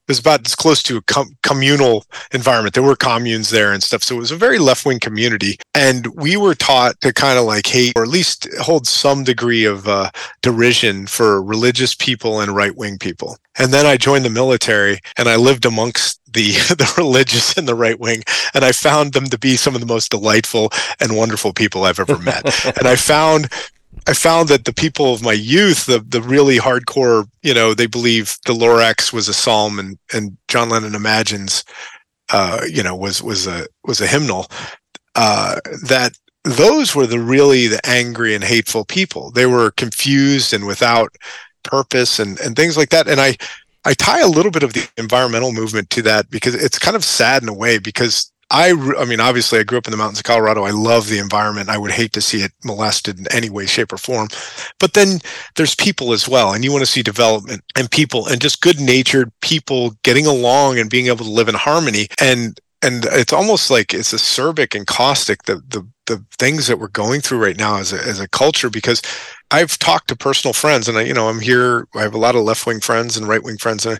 was 0.09 0.19
about 0.19 0.45
as 0.45 0.55
close 0.55 0.83
to 0.83 0.97
a 0.97 1.01
com- 1.03 1.37
communal 1.43 2.05
environment. 2.33 2.73
There 2.73 2.83
were 2.83 2.95
communes 2.95 3.49
there 3.49 3.71
and 3.71 3.81
stuff. 3.81 4.03
So 4.03 4.15
it 4.15 4.19
was 4.19 4.31
a 4.31 4.35
very 4.35 4.59
left 4.59 4.85
wing 4.85 4.99
community. 4.99 5.57
And 5.73 6.07
we 6.07 6.35
were 6.35 6.55
taught 6.55 6.99
to 7.01 7.13
kind 7.13 7.39
of 7.39 7.45
like 7.45 7.67
hate 7.67 7.93
or 7.95 8.03
at 8.03 8.09
least 8.09 8.47
hold 8.59 8.87
some 8.87 9.23
degree 9.23 9.63
of 9.63 9.87
uh, 9.87 10.11
derision 10.41 11.07
for 11.07 11.41
religious 11.41 11.95
people 11.95 12.41
and 12.41 12.53
right 12.55 12.75
wing 12.75 12.97
people. 12.97 13.37
And 13.57 13.71
then 13.71 13.85
I 13.85 13.97
joined 13.97 14.25
the 14.25 14.29
military 14.29 14.99
and 15.17 15.29
I 15.29 15.35
lived 15.35 15.65
amongst 15.65 16.19
the 16.31 16.51
the 16.51 16.93
religious 16.97 17.57
and 17.57 17.67
the 17.67 17.75
right 17.75 17.99
wing 17.99 18.23
and 18.53 18.63
I 18.63 18.71
found 18.71 19.13
them 19.13 19.25
to 19.25 19.37
be 19.37 19.57
some 19.57 19.75
of 19.75 19.81
the 19.81 19.87
most 19.87 20.11
delightful 20.11 20.71
and 20.99 21.15
wonderful 21.15 21.53
people 21.53 21.83
I've 21.83 21.99
ever 21.99 22.17
met. 22.17 22.43
and 22.77 22.87
I 22.87 22.95
found 22.95 23.49
I 24.09 24.13
found 24.13 24.49
that 24.49 24.65
the 24.65 24.73
people 24.73 25.13
of 25.13 25.21
my 25.21 25.33
youth, 25.33 25.85
the 25.85 25.99
the 25.99 26.23
really 26.23 26.57
hardcore, 26.57 27.29
you 27.43 27.53
know, 27.53 27.75
they 27.75 27.85
believe 27.85 28.37
the 28.47 28.53
Lorax 28.53 29.13
was 29.13 29.27
a 29.27 29.35
psalm 29.35 29.77
and 29.77 29.99
and 30.11 30.35
John 30.47 30.69
Lennon 30.69 30.95
imagines, 30.95 31.63
uh, 32.33 32.65
you 32.67 32.81
know, 32.81 32.95
was 32.95 33.21
was 33.21 33.45
a 33.45 33.67
was 33.83 34.01
a 34.01 34.07
hymnal. 34.07 34.47
Uh, 35.13 35.59
that 35.87 36.17
those 36.43 36.95
were 36.95 37.05
the 37.05 37.19
really 37.19 37.67
the 37.67 37.79
angry 37.87 38.33
and 38.33 38.43
hateful 38.43 38.83
people. 38.83 39.29
They 39.29 39.45
were 39.45 39.69
confused 39.77 40.55
and 40.55 40.65
without 40.65 41.13
purpose 41.63 42.17
and 42.17 42.39
and 42.39 42.55
things 42.55 42.77
like 42.77 42.89
that. 42.89 43.07
And 43.07 43.21
I 43.21 43.37
I 43.85 43.93
tie 43.93 44.21
a 44.21 44.27
little 44.27 44.51
bit 44.51 44.63
of 44.63 44.73
the 44.73 44.89
environmental 44.97 45.51
movement 45.51 45.91
to 45.91 46.01
that 46.01 46.31
because 46.31 46.55
it's 46.55 46.79
kind 46.79 46.95
of 46.95 47.05
sad 47.05 47.43
in 47.43 47.49
a 47.49 47.53
way 47.53 47.77
because 47.77 48.31
I, 48.51 48.71
I 48.97 49.05
mean, 49.05 49.19
obviously, 49.19 49.59
I 49.59 49.63
grew 49.63 49.77
up 49.77 49.85
in 49.85 49.91
the 49.91 49.97
mountains 49.97 50.19
of 50.19 50.23
Colorado. 50.23 50.63
I 50.63 50.71
love 50.71 51.07
the 51.07 51.19
environment. 51.19 51.69
I 51.69 51.77
would 51.77 51.91
hate 51.91 52.13
to 52.13 52.21
see 52.21 52.41
it 52.41 52.51
molested 52.63 53.19
in 53.19 53.27
any 53.31 53.49
way, 53.49 53.67
shape, 53.67 53.93
or 53.93 53.97
form. 53.97 54.29
But 54.79 54.93
then 54.93 55.19
there's 55.55 55.75
people 55.75 56.13
as 56.13 56.27
well, 56.27 56.53
and 56.53 56.63
you 56.63 56.71
want 56.71 56.81
to 56.81 56.91
see 56.91 57.03
development 57.03 57.63
and 57.75 57.91
people 57.91 58.27
and 58.27 58.41
just 58.41 58.61
good 58.61 58.79
natured 58.79 59.31
people 59.41 59.91
getting 60.03 60.25
along 60.25 60.79
and 60.79 60.89
being 60.89 61.07
able 61.07 61.25
to 61.25 61.31
live 61.31 61.47
in 61.47 61.55
harmony. 61.55 62.07
And 62.19 62.59
and 62.81 63.05
it's 63.05 63.33
almost 63.33 63.69
like 63.69 63.93
it's 63.93 64.13
acerbic 64.13 64.75
and 64.75 64.87
caustic 64.87 65.43
the 65.43 65.61
the 65.67 65.87
the 66.07 66.23
things 66.37 66.67
that 66.67 66.79
we're 66.79 66.87
going 66.87 67.21
through 67.21 67.43
right 67.43 67.57
now 67.57 67.77
as 67.77 67.93
a 67.93 68.01
as 68.01 68.19
a 68.19 68.27
culture 68.27 68.69
because 68.69 69.01
I've 69.51 69.79
talked 69.79 70.09
to 70.09 70.15
personal 70.15 70.53
friends, 70.53 70.87
and 70.87 70.97
I, 70.97 71.01
you 71.01 71.13
know, 71.13 71.27
I'm 71.27 71.39
here. 71.39 71.87
I 71.95 72.01
have 72.01 72.13
a 72.13 72.19
lot 72.19 72.35
of 72.35 72.43
left 72.43 72.67
wing 72.67 72.79
friends 72.79 73.17
and 73.17 73.27
right 73.27 73.41
wing 73.41 73.57
friends, 73.57 73.85
and 73.85 73.99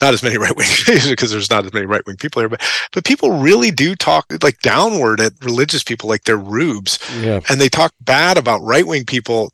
not 0.00 0.12
as 0.12 0.22
many 0.22 0.38
right 0.38 0.56
wing 0.56 0.66
because 1.08 1.30
there's 1.30 1.50
not 1.50 1.64
as 1.64 1.72
many 1.72 1.86
right 1.86 2.04
wing 2.06 2.16
people 2.16 2.40
here. 2.40 2.48
But 2.48 2.62
but 2.92 3.04
people 3.04 3.38
really 3.38 3.70
do 3.70 3.94
talk 3.94 4.26
like 4.42 4.60
downward 4.60 5.20
at 5.20 5.32
religious 5.42 5.82
people, 5.82 6.08
like 6.08 6.24
they're 6.24 6.36
rubes, 6.36 6.98
yeah. 7.20 7.40
and 7.48 7.60
they 7.60 7.68
talk 7.68 7.92
bad 8.00 8.38
about 8.38 8.62
right 8.62 8.86
wing 8.86 9.04
people, 9.04 9.52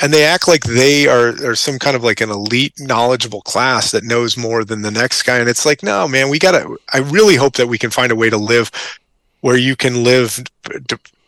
and 0.00 0.12
they 0.12 0.24
act 0.24 0.46
like 0.46 0.64
they 0.64 1.08
are 1.08 1.34
are 1.44 1.56
some 1.56 1.78
kind 1.78 1.96
of 1.96 2.04
like 2.04 2.20
an 2.20 2.30
elite, 2.30 2.74
knowledgeable 2.78 3.42
class 3.42 3.90
that 3.90 4.04
knows 4.04 4.36
more 4.36 4.64
than 4.64 4.82
the 4.82 4.90
next 4.90 5.22
guy. 5.22 5.38
And 5.38 5.48
it's 5.48 5.66
like, 5.66 5.82
no, 5.82 6.06
man, 6.06 6.28
we 6.28 6.38
gotta. 6.38 6.76
I 6.92 6.98
really 6.98 7.36
hope 7.36 7.54
that 7.54 7.68
we 7.68 7.78
can 7.78 7.90
find 7.90 8.12
a 8.12 8.16
way 8.16 8.30
to 8.30 8.38
live 8.38 8.70
where 9.40 9.58
you 9.58 9.76
can 9.76 10.04
live 10.04 10.42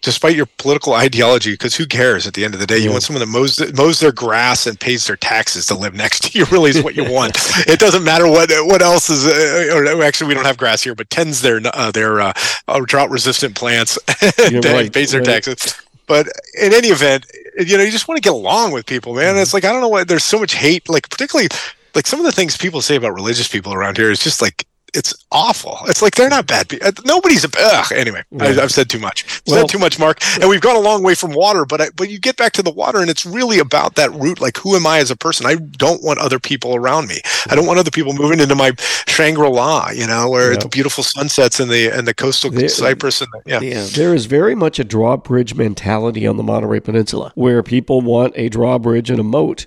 despite 0.07 0.37
your 0.37 0.47
political 0.47 0.95
ideology, 1.07 1.53
because 1.53 1.75
who 1.75 1.85
cares 1.85 2.27
at 2.27 2.33
the 2.33 2.45
end 2.45 2.55
of 2.55 2.61
the 2.61 2.67
day? 2.67 2.79
You 2.79 2.91
want 2.91 3.03
someone 3.03 3.21
that 3.21 3.27
mows, 3.27 3.61
mows 3.75 4.01
their 4.01 4.13
grass 4.13 4.67
and 4.67 4.79
pays 4.79 5.07
their 5.07 5.17
taxes 5.17 5.67
to 5.67 5.75
live 5.75 5.93
next 5.93 6.25
to 6.25 6.39
you. 6.39 6.47
Really, 6.57 6.71
is 6.71 6.83
what 6.83 6.95
you 6.95 7.05
want. 7.13 7.37
it 7.67 7.81
doesn't 7.81 8.05
matter 8.05 8.31
what 8.31 8.49
what 8.67 8.81
else 8.81 9.11
is. 9.11 9.27
Uh, 9.27 9.75
or 9.75 10.03
actually, 10.03 10.29
we 10.29 10.35
don't 10.35 10.47
have 10.47 10.57
grass 10.57 10.81
here, 10.81 10.95
but 10.95 11.11
tends 11.11 11.43
their 11.43 11.61
uh, 11.75 11.91
their 11.91 12.21
uh, 12.21 12.33
uh 12.69 12.81
drought 12.87 13.11
resistant 13.11 13.57
plants, 13.57 13.99
and 14.39 14.65
right, 14.65 14.93
pays 14.93 15.11
their 15.11 15.21
right. 15.21 15.45
taxes. 15.45 15.75
But 16.07 16.29
in 16.55 16.73
any 16.73 16.89
event, 16.89 17.27
you 17.59 17.77
know, 17.77 17.83
you 17.83 17.91
just 17.91 18.07
want 18.07 18.17
to 18.17 18.23
get 18.23 18.33
along 18.33 18.73
with 18.73 18.87
people, 18.87 19.13
man. 19.15 19.35
Mm-hmm. 19.35 19.43
It's 19.43 19.53
like 19.53 19.65
I 19.65 19.73
don't 19.73 19.81
know 19.81 19.89
why 19.89 20.05
there's 20.05 20.25
so 20.25 20.39
much 20.39 20.55
hate. 20.55 20.89
Like 20.89 21.11
particularly, 21.11 21.49
like 21.97 22.07
some 22.07 22.21
of 22.21 22.27
the 22.27 22.33
things 22.33 22.57
people 22.57 22.81
say 22.81 22.95
about 22.95 23.13
religious 23.13 23.49
people 23.49 23.75
around 23.75 23.97
here 23.97 24.11
is 24.11 24.21
just 24.21 24.41
like 24.41 24.65
it's 24.97 25.15
awful. 25.31 25.79
It's 25.87 26.03
like 26.03 26.15
they're 26.15 26.29
not 26.29 26.47
bad 26.47 26.69
people. 26.69 26.89
Uh, 26.89 26.93
nobody's 27.05 27.45
a 27.45 27.49
ugh. 27.59 27.93
anyway. 27.93 28.23
I, 28.41 28.49
have 28.49 28.73
said 28.73 28.89
too 28.89 28.99
much. 28.99 29.43
Well, 29.47 29.61
said 29.61 29.69
too 29.69 29.79
much, 29.79 29.99
Mark. 29.99 30.19
And 30.41 30.49
we've 30.49 30.61
gone 30.61 30.77
a 30.77 30.81
long 30.81 31.03
way 31.03 31.15
from 31.15 31.33
water, 31.33 31.65
but 31.65 31.81
I, 31.81 31.91
but 31.95 32.09
you 32.09 32.19
get 32.19 32.37
back 32.37 32.53
to 32.55 32.63
the 32.63 32.71
water, 32.71 33.01
and 33.01 33.11
it's 33.11 33.27
really 33.27 33.59
about 33.59 33.95
that 33.97 34.13
root. 34.13 34.41
Like, 34.41 34.57
who 34.57 34.75
am 34.75 34.87
I 34.87 34.99
as 34.99 35.11
a 35.11 35.17
person? 35.17 35.47
I 35.47 35.57
don't 35.57 36.03
want 36.03 36.19
other 36.19 36.39
people 36.39 36.75
around 36.75 37.09
me. 37.09 37.21
I 37.49 37.55
don't 37.55 37.67
want 37.67 37.79
other 37.79 37.91
people 37.91 38.15
moving 38.15 38.41
into 38.41 38.55
my 38.55 38.73
Shangri 39.07 39.49
La. 39.49 39.91
You 39.91 40.07
know, 40.07 40.29
where 40.31 40.53
yeah. 40.53 40.59
the 40.59 40.69
beautiful 40.69 41.05
sunsets 41.05 41.61
and 41.61 41.71
the 41.71 41.89
and 41.89 42.07
the 42.07 42.15
coastal 42.15 42.51
there, 42.51 42.69
cypress 42.69 43.21
and 43.21 43.29
the, 43.33 43.43
yeah. 43.47 43.61
yeah. 43.61 43.87
There 43.95 44.15
is 44.15 44.27
very 44.27 44.55
much 44.55 44.79
a 44.79 44.85
drawbridge 44.85 45.55
mentality 45.55 46.27
on 46.27 46.37
the 46.37 46.43
Monterey 46.43 46.81
Peninsula, 46.81 47.33
where 47.35 47.63
people 47.63 48.01
want 48.01 48.33
a 48.37 48.49
drawbridge 48.49 49.11
and 49.11 49.21
a 49.21 49.25
moat 49.25 49.67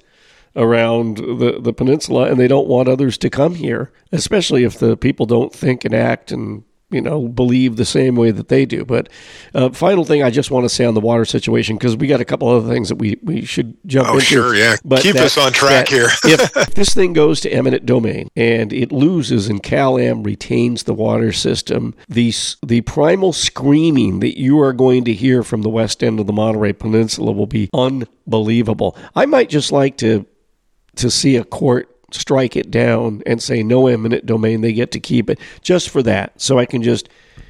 around 0.56 1.18
the, 1.18 1.60
the 1.62 1.74
peninsula 1.74 2.30
and 2.30 2.40
they 2.40 2.48
don't 2.48 2.68
want 2.68 2.88
others 2.88 3.18
to 3.20 3.30
come 3.30 3.56
here, 3.56 3.92
especially 4.12 4.64
if 4.64 4.78
the 4.80 4.98
people 4.98 5.26
don't 5.26 5.54
think 5.54 5.86
and 5.86 5.94
act 5.94 6.32
and 6.32 6.64
you 6.92 7.02
know 7.02 7.28
believe 7.28 7.76
the 7.76 7.86
same 7.86 8.16
way 8.16 8.32
that 8.32 8.48
they 8.48 8.66
do. 8.66 8.84
But 8.84 9.10
uh, 9.54 9.70
final 9.70 10.06
thing 10.06 10.24
I 10.24 10.30
just 10.30 10.52
want 10.52 10.66
to 10.66 10.70
say 10.70 10.86
on 10.86 10.94
the 10.94 11.02
water 11.02 11.26
situation 11.26 11.78
because 11.78 11.96
we 11.96 12.08
got 12.08 12.22
a 12.22 12.26
couple 12.26 12.48
other 12.48 12.68
things 12.68 12.90
that 12.90 12.96
we, 12.96 13.20
we 13.24 13.46
should 13.46 13.78
jump 13.86 14.08
into. 14.08 14.12
oh, 14.12 14.16
into. 14.16 14.26
sure, 14.26 14.56
yeah. 14.56 14.76
But 14.84 15.02
keep 15.02 15.16
that, 15.16 15.26
us 15.26 15.38
on 15.38 15.52
track 15.52 15.88
here. 15.88 16.08
if 16.24 16.52
this 16.74 16.94
thing 16.94 17.14
goes 17.14 17.40
to 17.42 17.50
eminent 17.50 17.86
domain 17.86 18.30
and 18.36 18.74
it 18.74 18.92
loses 18.92 19.48
and 19.48 19.62
Cal-Am 19.62 20.24
retains 20.24 20.84
the 20.84 20.94
water 20.94 21.32
system, 21.32 21.96
the 22.08 22.34
the 22.66 22.82
primal 22.82 23.34
screaming 23.34 24.20
that 24.20 24.40
you 24.40 24.60
are 24.62 24.74
going 24.74 25.06
to 25.06 25.14
hear 25.14 25.44
from 25.44 25.62
the 25.62 25.70
west 25.70 26.04
end 26.04 26.20
of 26.20 26.28
the 26.28 26.34
Monterey 26.34 26.74
Peninsula 26.74 27.32
will 27.32 27.48
be 27.48 27.70
unbelievable. 27.74 28.98
I 29.16 29.26
might 29.26 29.50
just 29.50 29.72
like 29.72 29.98
to 29.98 30.26
to 31.00 31.10
see 31.10 31.36
a 31.36 31.44
court 31.44 31.90
strike 32.12 32.56
it 32.56 32.72
down 32.72 33.22
and 33.26 33.42
say 33.42 33.64
no 33.64 33.88
eminent 33.88 34.26
domain, 34.26 34.62
they 34.62 34.74
get 34.74 34.92
to 34.92 35.00
keep 35.00 35.30
it 35.30 35.40
just 35.62 35.90
for 35.90 36.02
that. 36.04 36.40
So 36.42 36.58
I 36.60 36.66
can 36.66 36.82
just 36.82 37.10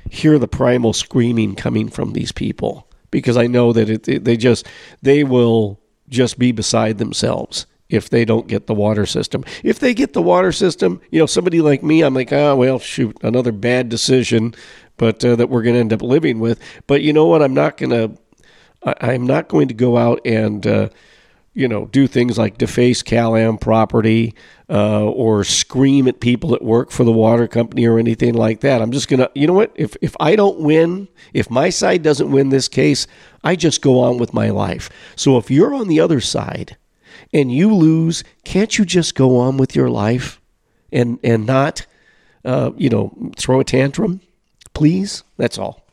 hear 0.09 0.39
the 0.39 0.47
primal 0.47 0.93
screaming 0.93 1.55
coming 1.55 1.89
from 1.89 2.13
these 2.13 2.31
people 2.31 2.87
because 3.11 3.37
I 3.37 3.47
know 3.47 3.73
that 3.73 3.89
it, 3.89 4.07
it, 4.07 4.23
they 4.23 4.37
just 4.37 4.67
they 5.01 5.23
will 5.23 5.79
just 6.09 6.39
be 6.39 6.51
beside 6.51 6.97
themselves 6.97 7.65
if 7.89 8.09
they 8.09 8.23
don't 8.23 8.47
get 8.47 8.67
the 8.67 8.73
water 8.73 9.05
system. 9.05 9.43
If 9.63 9.79
they 9.79 9.93
get 9.93 10.13
the 10.13 10.21
water 10.21 10.51
system, 10.51 11.01
you 11.09 11.19
know, 11.19 11.25
somebody 11.25 11.61
like 11.61 11.81
me, 11.81 12.01
I'm 12.01 12.13
like, 12.13 12.31
ah, 12.31 12.51
oh, 12.51 12.55
well, 12.55 12.79
shoot, 12.79 13.17
another 13.23 13.51
bad 13.51 13.89
decision, 13.89 14.53
but 14.97 15.23
uh, 15.25 15.35
that 15.35 15.49
we're 15.49 15.63
going 15.63 15.73
to 15.73 15.79
end 15.79 15.93
up 15.93 16.01
living 16.01 16.39
with. 16.39 16.59
But 16.85 17.01
you 17.01 17.13
know 17.13 17.25
what? 17.25 17.41
I'm 17.41 17.53
not 17.53 17.77
going 17.77 17.91
to. 17.91 18.17
I'm 18.81 19.27
not 19.27 19.49
going 19.49 19.67
to 19.67 19.73
go 19.73 19.97
out 19.97 20.21
and 20.23 20.65
uh, 20.65 20.87
you 21.59 21.67
know, 21.67 21.87
do 21.87 22.07
things 22.07 22.37
like 22.37 22.57
deface 22.57 23.03
Cal-Am 23.03 23.57
property 23.57 24.33
uh, 24.69 25.03
or 25.03 25.43
scream 25.43 26.07
at 26.07 26.21
people 26.21 26.51
that 26.51 26.63
work 26.63 26.89
for 26.89 27.03
the 27.03 27.11
water 27.11 27.49
company 27.49 27.85
or 27.85 27.99
anything 27.99 28.33
like 28.33 28.61
that. 28.61 28.81
I'm 28.81 28.91
just 28.91 29.09
going 29.09 29.19
to, 29.19 29.29
you 29.35 29.45
know 29.45 29.53
what? 29.53 29.73
If, 29.75 29.97
if 30.01 30.15
I 30.21 30.37
don't 30.37 30.61
win, 30.61 31.09
if 31.33 31.49
my 31.51 31.69
side 31.69 32.01
doesn't 32.01 32.31
win 32.31 32.47
this 32.47 32.69
case, 32.69 33.07
I 33.43 33.57
just 33.57 33.81
go 33.81 33.99
on 33.99 34.17
with 34.17 34.33
my 34.33 34.49
life. 34.49 34.89
So 35.17 35.37
if 35.37 35.51
you're 35.51 35.73
on 35.73 35.89
the 35.89 35.99
other 35.99 36.21
side 36.21 36.77
and 37.33 37.51
you 37.51 37.75
lose, 37.75 38.23
can't 38.45 38.77
you 38.77 38.85
just 38.85 39.13
go 39.13 39.37
on 39.37 39.57
with 39.57 39.75
your 39.75 39.89
life 39.89 40.39
and, 40.93 41.19
and 41.25 41.45
not, 41.45 41.85
uh, 42.45 42.71
you 42.77 42.89
know, 42.89 43.31
throw 43.35 43.59
a 43.59 43.65
tantrum? 43.65 44.21
Please? 44.73 45.23
That's 45.35 45.57
all. 45.57 45.85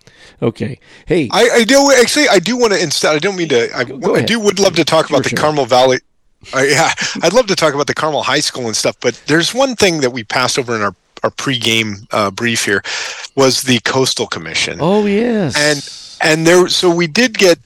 Okay. 0.43 0.79
Hey, 1.07 1.29
I, 1.33 1.49
I 1.55 1.65
do 1.65 1.93
actually. 1.99 2.29
I 2.29 2.39
do 2.39 2.57
want 2.57 2.73
to 2.73 2.83
instead. 2.83 3.15
I 3.15 3.19
don't 3.19 3.37
mean 3.37 3.49
to. 3.49 3.71
I, 3.75 3.81
I 3.81 4.23
do 4.23 4.41
would 4.41 4.59
love 4.59 4.77
to 4.77 4.85
talk 4.85 5.09
about 5.09 5.23
the 5.23 5.31
sure. 5.31 5.39
Carmel 5.39 5.67
Valley. 5.67 5.99
Uh, 6.55 6.59
yeah, 6.69 6.93
I'd 7.23 7.33
love 7.33 7.47
to 7.47 7.57
talk 7.57 7.75
about 7.75 7.87
the 7.87 7.95
Carmel 7.95 8.23
High 8.23 8.41
School 8.41 8.67
and 8.67 8.77
stuff. 8.77 8.97
But 9.01 9.21
there's 9.27 9.55
one 9.55 9.77
thing 9.77 10.01
that 10.01 10.11
we 10.11 10.25
passed 10.25 10.59
over 10.59 10.75
in 10.75 10.83
our 10.83 10.95
our 11.23 11.31
pregame 11.31 12.07
uh, 12.13 12.31
brief 12.31 12.65
here 12.65 12.83
was 13.35 13.63
the 13.63 13.81
Coastal 13.81 14.27
Commission. 14.27 14.79
Oh 14.81 15.07
yes. 15.07 15.57
And 16.21 16.31
and 16.31 16.47
there. 16.47 16.69
So 16.69 16.95
we 16.95 17.07
did 17.07 17.37
get. 17.39 17.59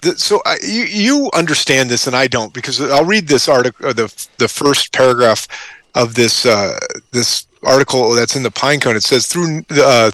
The, 0.00 0.16
so 0.16 0.40
I, 0.46 0.58
you 0.62 0.84
you 0.84 1.30
understand 1.34 1.90
this 1.90 2.06
and 2.06 2.14
I 2.14 2.28
don't 2.28 2.52
because 2.54 2.80
I'll 2.80 3.04
read 3.04 3.28
this 3.28 3.48
article. 3.48 3.92
The 3.92 4.26
the 4.38 4.48
first 4.48 4.92
paragraph 4.92 5.48
of 5.94 6.14
this 6.14 6.46
uh, 6.46 6.78
this 7.10 7.46
article 7.64 8.12
that's 8.12 8.36
in 8.36 8.42
the 8.42 8.50
Pinecone. 8.50 8.96
It 8.96 9.02
says 9.02 9.26
through 9.26 9.62
the. 9.68 9.84
Uh, 9.84 10.10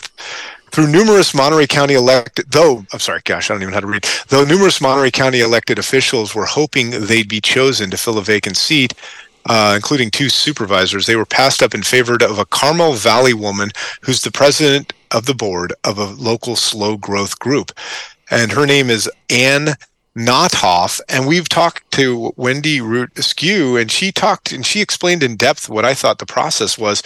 through 0.74 0.88
numerous 0.88 1.32
Monterey 1.34 1.68
County 1.68 1.94
elected, 1.94 2.50
though, 2.50 2.84
I'm 2.92 2.98
sorry, 2.98 3.20
gosh, 3.24 3.48
I 3.48 3.54
don't 3.54 3.62
even 3.62 3.70
know 3.70 3.76
how 3.76 3.80
to 3.82 3.86
read. 3.86 4.04
Though 4.26 4.44
numerous 4.44 4.80
Monterey 4.80 5.12
County 5.12 5.38
elected 5.38 5.78
officials 5.78 6.34
were 6.34 6.46
hoping 6.46 6.90
they'd 6.90 7.28
be 7.28 7.40
chosen 7.40 7.90
to 7.90 7.96
fill 7.96 8.18
a 8.18 8.22
vacant 8.22 8.56
seat, 8.56 8.92
uh, 9.46 9.74
including 9.76 10.10
two 10.10 10.28
supervisors, 10.28 11.06
they 11.06 11.14
were 11.14 11.26
passed 11.26 11.62
up 11.62 11.76
in 11.76 11.84
favor 11.84 12.16
of 12.20 12.40
a 12.40 12.44
Carmel 12.46 12.94
Valley 12.94 13.34
woman 13.34 13.70
who's 14.00 14.22
the 14.22 14.32
president 14.32 14.92
of 15.12 15.26
the 15.26 15.34
board 15.34 15.72
of 15.84 15.96
a 15.96 16.06
local 16.06 16.56
slow 16.56 16.96
growth 16.96 17.38
group. 17.38 17.70
And 18.32 18.50
her 18.50 18.66
name 18.66 18.90
is 18.90 19.08
Ann 19.30 19.76
Notthoff, 20.18 21.00
and 21.08 21.28
we've 21.28 21.48
talked 21.48 21.88
to 21.92 22.32
Wendy 22.36 22.80
Root 22.80 23.16
Askew, 23.16 23.76
and 23.76 23.92
she 23.92 24.10
talked 24.10 24.50
and 24.50 24.66
she 24.66 24.80
explained 24.80 25.22
in 25.22 25.36
depth 25.36 25.68
what 25.68 25.84
I 25.84 25.94
thought 25.94 26.18
the 26.18 26.26
process 26.26 26.76
was 26.76 27.00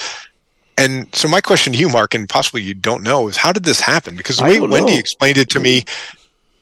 and 0.78 1.14
so 1.14 1.28
my 1.28 1.40
question 1.40 1.72
to 1.72 1.78
you, 1.78 1.88
Mark, 1.88 2.14
and 2.14 2.28
possibly 2.28 2.62
you 2.62 2.74
don't 2.74 3.02
know, 3.02 3.28
is 3.28 3.36
how 3.36 3.52
did 3.52 3.64
this 3.64 3.80
happen? 3.80 4.16
Because 4.16 4.38
the 4.38 4.44
way 4.44 4.60
Wendy 4.60 4.92
know. 4.92 4.98
explained 4.98 5.36
it 5.36 5.50
to 5.50 5.60
me, 5.60 5.84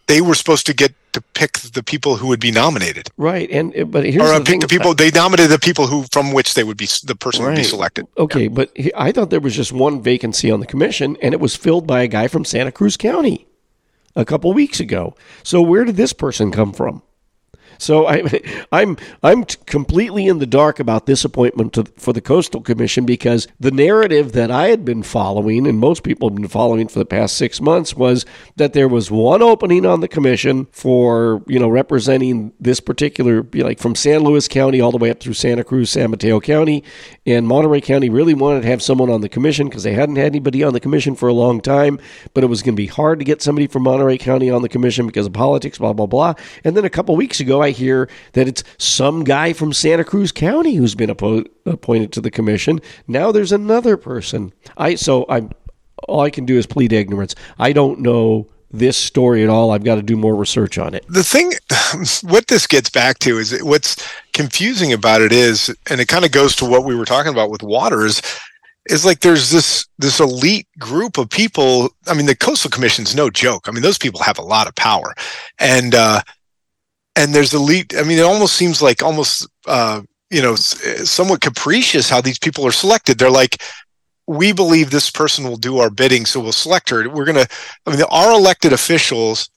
they 0.07 0.21
were 0.21 0.35
supposed 0.35 0.67
to 0.67 0.75
get 0.75 0.95
to 1.13 1.21
pick 1.35 1.59
the 1.59 1.83
people 1.83 2.17
who 2.17 2.27
would 2.27 2.41
be 2.41 2.51
nominated. 2.51 3.09
Right, 3.17 3.51
and 3.51 3.91
but 3.91 4.05
here's 4.05 4.23
or 4.23 4.35
uh, 4.35 4.39
the 4.39 4.45
pick 4.45 4.61
the 4.61 4.69
people 4.69 4.95
they 4.95 5.11
nominated 5.11 5.51
the 5.51 5.59
people 5.59 5.87
who 5.87 6.05
from 6.13 6.33
which 6.33 6.55
they 6.55 6.65
would 6.65 6.77
be 6.77 6.89
the 7.05 7.15
person 7.15 7.45
right. 7.45 7.51
would 7.51 7.57
be 7.57 7.65
selected. 7.65 8.07
Okay, 8.19 8.45
yeah. 8.45 8.49
but 8.49 8.71
I 8.97 9.13
thought 9.13 9.31
there 9.31 9.41
was 9.41 9.57
just 9.57 9.73
one 9.73 10.03
vacancy 10.03 10.51
on 10.51 10.61
the 10.61 10.67
commission, 10.67 11.17
and 11.23 11.33
it 11.33 11.41
was 11.41 11.57
filled 11.57 11.87
by 11.87 12.03
a 12.03 12.09
guy 12.09 12.29
from 12.29 12.45
Santa 12.45 12.73
Cruz 12.73 12.97
County 12.97 13.47
a 14.15 14.25
couple 14.25 14.53
weeks 14.53 14.81
ago. 14.81 15.15
So 15.43 15.61
where 15.63 15.85
did 15.85 15.97
this 15.97 16.13
person 16.13 16.51
come 16.51 16.73
from? 16.73 17.03
So 17.79 18.07
I, 18.07 18.23
I'm 18.73 18.97
I'm 19.23 19.45
completely 19.45 20.27
in 20.27 20.39
the 20.39 20.47
dark 20.47 20.81
about 20.81 21.07
this 21.07 21.25
appointment 21.25 21.73
to, 21.75 21.85
for 21.97 22.13
the 22.13 22.21
Coastal 22.21 22.61
Commission 22.61 23.07
because 23.07 23.49
the 23.61 23.71
narrative 23.71 24.33
that 24.33 24.51
I 24.51 24.69
had 24.69 24.85
been 24.85 25.03
following 25.03 25.67
and 25.67 25.79
most 25.79 26.03
people 26.03 26.29
have 26.29 26.37
been 26.37 26.49
following 26.49 26.89
for 26.89 26.99
the 26.99 27.05
past 27.05 27.37
six 27.37 27.61
months 27.61 27.95
was 27.95 28.25
that 28.57 28.73
there 28.73 28.89
was 28.89 29.11
one 29.11 29.43
opening 29.43 29.87
on 29.87 30.01
the 30.01 30.09
commission 30.09 30.67
for 30.73 31.43
you 31.47 31.59
know 31.59 31.69
representing 31.69 32.53
this 32.61 32.81
particular 32.81 33.47
like 33.55 33.79
from 33.79 33.95
San 33.95 34.23
Luis 34.23 34.49
County 34.49 34.81
all 34.81 34.93
the 34.93 34.99
way 34.99 35.11
up 35.11 35.21
through 35.21 35.35
Santa 35.35 35.65
Cruz, 35.65 35.91
San 35.91 36.11
Mateo 36.11 36.41
County, 36.41 36.83
and 37.25 37.47
Monterey 37.47 37.81
County 37.81 38.09
really 38.09 38.35
wanted 38.35 38.63
to 38.63 38.69
have 38.69 38.83
someone 38.83 39.11
on 39.11 39.21
the 39.21 39.29
commission 39.29 39.69
because 39.69 39.83
they 39.83 39.95
hadn't 39.95 40.17
had 40.17 40.27
anybody 40.27 40.63
on 40.63 40.73
the 40.73 40.81
commission 40.81 41.15
for 41.15 41.29
a 41.29 41.33
long 41.33 41.61
time, 41.61 41.99
but 42.35 42.45
it 42.45 42.49
was 42.49 42.63
going 42.63 42.75
to 42.75 42.81
be 42.81 42.87
hard 42.87 43.19
to 43.19 43.25
get 43.25 43.43
somebody 43.43 43.67
from 43.67 43.83
Monterey 43.83 44.19
County 44.19 44.51
on 44.51 44.63
the 44.63 44.69
commission 44.69 45.07
because 45.07 45.27
of 45.27 45.33
politics, 45.33 45.79
blah 45.79 45.93
blah 45.93 46.07
blah. 46.07 46.35
And 46.65 46.77
then 46.77 46.85
a 46.85 46.91
couple 46.91 47.17
weeks 47.17 47.41
ago, 47.41 47.63
I 47.67 47.71
hear 47.71 48.09
that 48.33 48.49
it's 48.49 48.63
some 48.79 49.25
guy 49.25 49.53
from 49.53 49.73
Santa 49.73 50.05
Cruz 50.05 50.33
County 50.33 50.77
who's 50.77 50.95
been 50.95 51.11
appo- 51.11 51.49
appointed 51.65 52.13
to 52.13 52.21
the 52.21 52.31
commission. 52.31 52.81
Now 53.09 53.33
there's 53.33 53.53
another 53.53 53.97
person. 53.97 54.53
I 54.77 54.95
so 54.95 55.27
I'm 55.29 55.51
all 56.09 56.21
I 56.21 56.31
can 56.31 56.45
do 56.45 56.57
is 56.57 56.67
plead 56.67 56.93
ignorance. 56.93 57.35
I 57.59 57.73
don't 57.73 58.01
know 58.01 58.47
this 58.71 58.97
story 58.97 59.43
at 59.43 59.49
all. 59.49 59.71
I've 59.71 59.85
got 59.85 59.97
to 59.97 60.03
do 60.03 60.17
more 60.17 60.35
research 60.35 60.79
on 60.79 60.95
it. 60.95 61.05
The 61.09 61.25
thing, 61.25 61.53
what 62.31 62.49
this 62.49 62.67
gets 62.67 62.91
back 62.91 63.19
to 63.21 63.39
is 63.39 63.59
what's 63.63 63.97
confusing 64.33 64.93
about 64.93 65.23
it 65.23 65.33
is, 65.33 65.75
and 65.91 66.01
it 66.01 66.09
kind 66.09 66.25
of 66.25 66.33
goes 66.33 66.55
to 66.57 66.65
what 66.65 66.85
we 66.85 66.95
were 66.95 67.05
talking 67.05 67.33
about 67.33 67.51
with 67.51 67.63
waters, 67.63 68.21
is 68.89 69.05
like 69.05 69.21
there's 69.21 69.51
this 69.51 69.87
this 69.99 70.21
elite 70.21 70.69
group 70.79 71.19
of 71.19 71.29
people. 71.29 71.91
I 72.07 72.15
mean, 72.15 72.27
the 72.27 72.37
Coastal 72.37 72.71
Commission's 72.71 73.17
no 73.17 73.31
joke. 73.31 73.69
I 73.69 73.73
mean, 73.73 73.83
those 73.83 73.99
people 73.99 74.23
have 74.23 74.39
a 74.39 74.43
lot 74.43 74.69
of 74.69 74.75
power, 74.75 75.15
and 75.59 75.95
uh, 75.95 76.21
and 77.17 77.35
there's 77.35 77.55
elite. 77.55 77.95
I 77.97 78.03
mean, 78.03 78.19
it 78.19 78.25
almost 78.25 78.55
seems 78.55 78.81
like 78.81 79.03
almost 79.03 79.49
uh, 79.67 80.03
you 80.31 80.43
know 80.43 80.55
somewhat 80.55 81.41
capricious 81.41 82.09
how 82.09 82.21
these 82.21 82.39
people 82.39 82.67
are 82.67 82.73
selected. 82.73 83.19
They're 83.19 83.31
like, 83.31 83.61
we 84.27 84.53
believe 84.53 84.91
this 84.91 85.11
person 85.11 85.45
will 85.45 85.57
do 85.57 85.79
our 85.79 85.91
bidding, 85.91 86.27
so 86.27 86.41
we'll 86.41 86.53
select 86.53 86.91
her. 86.91 87.09
We're 87.09 87.25
gonna. 87.25 87.47
I 87.87 87.91
mean, 87.91 88.03
our 88.11 88.33
elected 88.33 88.73
officials, 88.73 89.49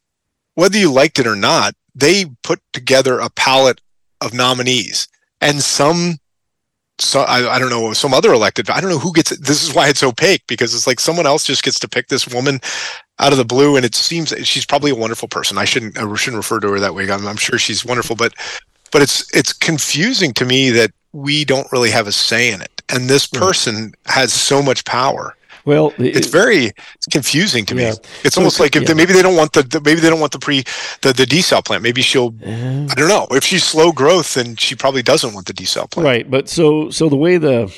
whether 0.56 0.78
you 0.78 0.91
liked 0.91 1.19
it 1.19 1.28
or 1.28 1.36
not, 1.36 1.74
they 1.93 2.26
put 2.43 2.62
together 2.74 3.19
a 3.19 3.30
palette 3.30 3.82
of 4.22 4.34
nominees, 4.34 5.08
and 5.41 5.62
some 5.62 6.17
so 7.02 7.22
I, 7.22 7.56
I, 7.56 7.60
don't 7.60 7.70
know 7.70 7.94
some 7.94 8.14
other 8.14 8.34
elected 8.34 8.70
i 8.70 8.82
don't 8.82 8.90
know 8.90 9.00
who 9.00 9.14
gets 9.14 9.32
it 9.32 9.42
this 9.42 9.64
is 9.64 9.74
why 9.74 9.88
it's 9.88 10.04
opaque 10.04 10.46
because 10.48 10.76
it's 10.76 10.86
like 10.86 11.00
someone 11.00 11.26
else 11.26 11.46
just 11.46 11.64
gets 11.64 11.80
to 11.80 11.88
pick 11.88 12.08
this 12.08 12.28
woman 12.28 12.60
out 13.20 13.32
of 13.32 13.38
the 13.38 13.46
blue 13.46 13.76
and 13.76 13.86
it 13.86 13.96
seems 13.96 14.34
she's 14.48 14.66
probably 14.66 14.92
a 14.92 14.96
wonderful 14.96 15.28
person. 15.28 15.58
I 15.58 15.66
shouldn't 15.66 15.98
i 15.98 16.16
shouldn't 16.16 16.38
refer 16.38 16.60
to 16.60 16.72
her 16.72 16.80
that 16.80 16.96
way 16.96 17.10
I'm, 17.10 17.28
I'm 17.28 17.38
sure 17.38 17.60
she's 17.60 17.86
wonderful 17.86 18.16
but 18.16 18.34
but 18.92 19.02
it's 19.02 19.34
it's 19.36 19.54
confusing 19.54 20.34
to 20.34 20.46
me 20.46 20.70
that 20.72 20.92
we 21.14 21.46
don't 21.46 21.72
really 21.72 21.92
have 21.92 22.08
a 22.08 22.12
say 22.12 22.52
in 22.52 22.62
it. 22.62 22.82
And 22.90 23.10
this 23.10 23.28
mm-hmm. 23.28 23.44
person 23.44 23.94
has 24.06 24.34
so 24.34 24.62
much 24.62 24.86
power 24.86 25.36
well, 25.69 25.93
it's 25.99 26.27
very 26.27 26.71
it's 26.95 27.05
confusing 27.12 27.63
to 27.67 27.75
yeah. 27.75 27.91
me. 27.91 27.97
It's 28.23 28.36
so 28.36 28.41
almost 28.41 28.60
like 28.60 28.75
if 28.75 28.82
yeah. 28.82 28.88
they, 28.88 28.93
maybe 28.95 29.13
they 29.13 29.21
don't 29.21 29.36
want 29.36 29.53
the, 29.53 29.62
the, 29.62 29.79
maybe 29.82 29.99
they 30.01 30.10
don't 30.10 30.19
want 30.19 30.32
the 30.32 30.39
pre 30.39 30.63
the 31.03 31.13
the 31.13 31.25
desal 31.25 31.63
plant. 31.63 31.84
Maybe 31.84 32.01
she'll 32.01 32.34
uh, 32.43 32.88
I 32.91 32.93
don't 32.97 33.08
know. 33.08 33.27
If 33.32 33.43
she's 33.43 33.63
slow 33.63 33.91
growth, 33.91 34.34
then 34.34 34.55
she 34.55 34.73
probably 34.75 35.03
doesn't 35.03 35.34
want 35.36 35.45
the 35.45 35.53
desal 35.53 35.89
plant. 35.89 36.05
Right, 36.05 36.25
but 36.29 36.49
so 36.49 36.89
so 36.89 37.08
the 37.08 37.15
way 37.15 37.38
the 37.38 37.71